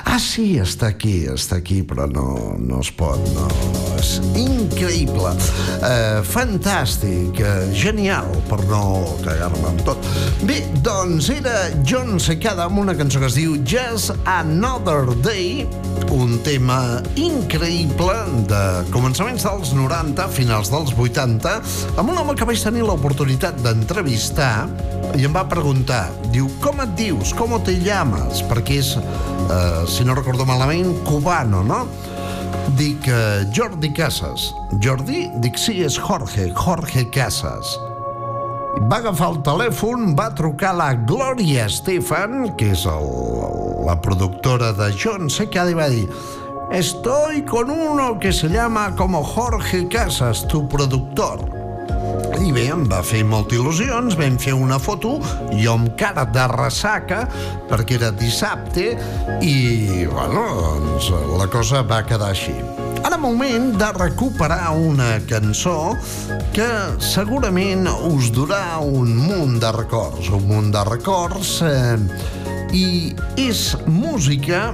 Ah, 0.03 0.17
sí, 0.21 0.57
està 0.61 0.89
aquí, 0.93 1.27
està 1.29 1.59
aquí, 1.61 1.81
però 1.85 2.07
no, 2.09 2.25
no 2.57 2.81
es 2.81 2.89
pot, 2.97 3.21
no. 3.35 3.47
És 3.99 4.15
increïble, 4.39 5.35
eh, 5.85 6.19
fantàstic, 6.33 7.39
eh, 7.39 7.69
genial, 7.77 8.29
per 8.49 8.63
no 8.71 8.83
cagar-me 9.23 9.69
amb 9.73 9.85
tot. 9.87 10.09
Bé, 10.49 10.63
doncs 10.85 11.29
era 11.33 11.69
John 11.85 12.17
Secada 12.23 12.65
amb 12.65 12.81
una 12.81 12.97
cançó 12.97 13.21
que 13.21 13.29
es 13.29 13.37
diu 13.37 13.59
Just 13.61 14.15
Another 14.25 15.13
Day, 15.21 15.67
un 16.11 16.39
tema 16.43 17.01
increïble 17.15 18.15
de 18.49 18.61
començaments 18.93 19.45
dels 19.45 19.71
90, 19.77 20.25
finals 20.35 20.71
dels 20.73 20.91
80, 20.97 21.53
amb 21.95 22.09
un 22.09 22.17
home 22.17 22.35
que 22.35 22.47
vaig 22.49 22.59
tenir 22.63 22.83
l'oportunitat 22.87 23.61
d'entrevistar 23.63 24.67
i 25.15 25.27
em 25.27 25.35
va 25.35 25.45
preguntar, 25.47 26.07
diu, 26.33 26.49
com 26.63 26.81
et 26.83 26.95
dius, 26.99 27.33
com 27.37 27.53
te 27.63 27.77
llames? 27.85 28.41
Perquè 28.49 28.79
és, 28.81 28.95
eh, 28.97 29.85
si 29.87 30.03
no 30.03 30.15
recordo 30.15 30.45
malament, 30.45 30.91
cubano, 31.05 31.63
no? 31.63 31.87
Dic, 32.77 33.07
eh, 33.07 33.45
Jordi 33.53 33.93
Casas. 33.93 34.53
Jordi? 34.79 35.29
Dic, 35.39 35.57
sí, 35.57 35.83
és 35.83 35.97
Jorge, 35.97 36.51
Jorge 36.55 37.09
Casas. 37.11 37.77
Va 38.73 38.97
agafar 38.97 39.27
el 39.29 39.41
telèfon, 39.45 40.13
va 40.17 40.31
trucar 40.33 40.71
la 40.73 40.93
Gloria 40.97 41.67
Estefan, 41.69 42.55
que 42.57 42.71
és 42.73 42.87
el, 42.89 43.09
la 43.85 43.99
productora 44.01 44.71
de 44.73 44.87
John 44.97 45.29
Secada, 45.29 45.69
i 45.69 45.77
va 45.77 45.89
dir 45.93 46.07
Estoy 46.73 47.43
con 47.45 47.69
uno 47.69 48.17
que 48.19 48.33
se 48.33 48.49
llama 48.49 48.95
como 48.95 49.23
Jorge 49.23 49.87
Casas, 49.87 50.47
tu 50.47 50.67
productor. 50.67 51.45
I 52.41 52.51
bé, 52.51 52.65
em 52.73 52.87
va 52.89 53.03
fer 53.05 53.21
molta 53.29 53.53
il·lusió, 53.55 53.99
ens 54.01 54.17
vam 54.17 54.39
fer 54.41 54.55
una 54.57 54.79
foto, 54.81 55.19
jo 55.53 55.75
amb 55.77 55.93
cara 55.99 56.25
de 56.25 56.47
ressaca, 56.49 57.27
perquè 57.69 57.99
era 57.99 58.09
dissabte, 58.09 58.95
i, 59.45 60.07
bueno, 60.09 60.47
doncs 60.65 61.13
la 61.37 61.47
cosa 61.53 61.85
va 61.85 62.01
quedar 62.09 62.33
així. 62.33 62.57
Ara 63.03 63.17
moment 63.19 63.73
de 63.75 63.87
recuperar 63.97 64.71
una 64.79 65.17
cançó 65.27 65.93
que 66.55 66.67
segurament 67.03 67.87
us 68.07 68.29
durà 68.31 68.79
un 68.79 69.11
munt 69.19 69.59
de 69.59 69.71
records, 69.75 70.29
un 70.31 70.47
munt 70.47 70.71
de 70.71 70.83
records, 70.87 71.57
eh, 71.67 71.97
i 72.73 73.13
és 73.37 73.75
música 73.85 74.73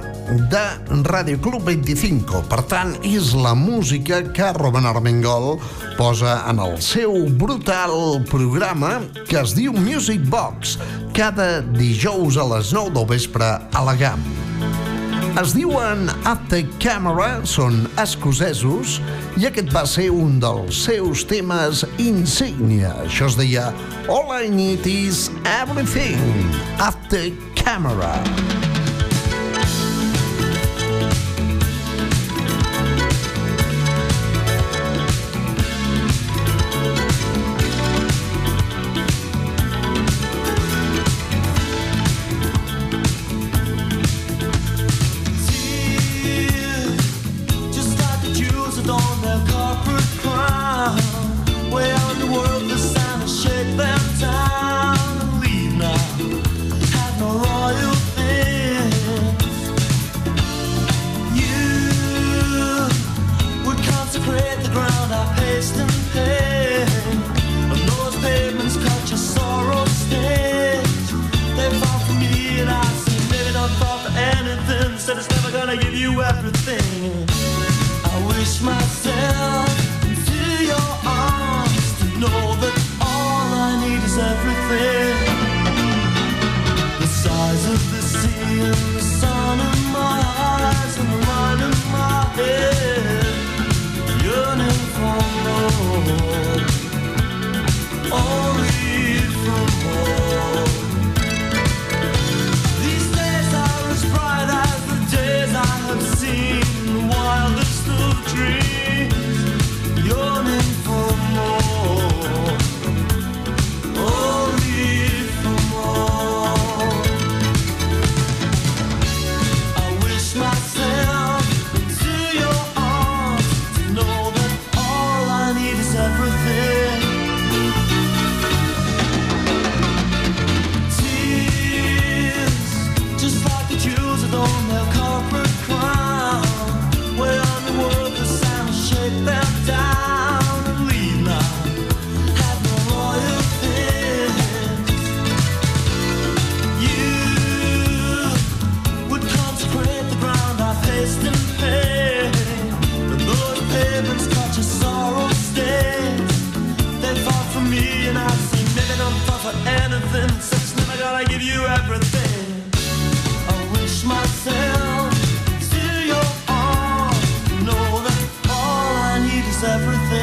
de 0.52 0.62
Radio 1.10 1.40
Club 1.42 1.66
25. 1.68 2.44
Per 2.48 2.60
tant, 2.70 2.94
és 3.04 3.32
la 3.34 3.56
música 3.58 4.22
que 4.32 4.52
Robin 4.56 4.86
Armengol 4.88 5.58
posa 5.98 6.40
en 6.48 6.62
el 6.62 6.78
seu 6.80 7.26
brutal 7.40 8.22
programa 8.30 9.00
que 9.28 9.40
es 9.42 9.56
diu 9.58 9.74
Music 9.74 10.22
Box, 10.30 10.78
cada 11.16 11.60
dijous 11.74 12.38
a 12.40 12.46
les 12.54 12.72
9 12.72 12.94
del 12.94 13.10
vespre 13.10 13.52
a 13.58 13.84
la 13.84 13.98
GAM. 13.98 14.49
Es 15.38 15.52
diuen 15.54 16.08
At 16.26 16.48
the 16.50 16.64
Camera, 16.82 17.44
són 17.46 17.84
escocesos, 18.02 18.98
i 19.38 19.46
aquest 19.46 19.70
va 19.74 19.84
ser 19.86 20.08
un 20.10 20.40
dels 20.42 20.82
seus 20.88 21.22
temes 21.30 21.84
insígnia. 22.02 22.96
Això 23.06 23.30
es 23.30 23.38
deia 23.38 23.70
All 24.10 24.34
I 24.34 24.50
Need 24.50 24.88
Is 24.90 25.28
Everything, 25.46 26.50
At 26.82 26.98
the 27.14 27.30
Camera. 27.54 28.18
Just 28.26 28.59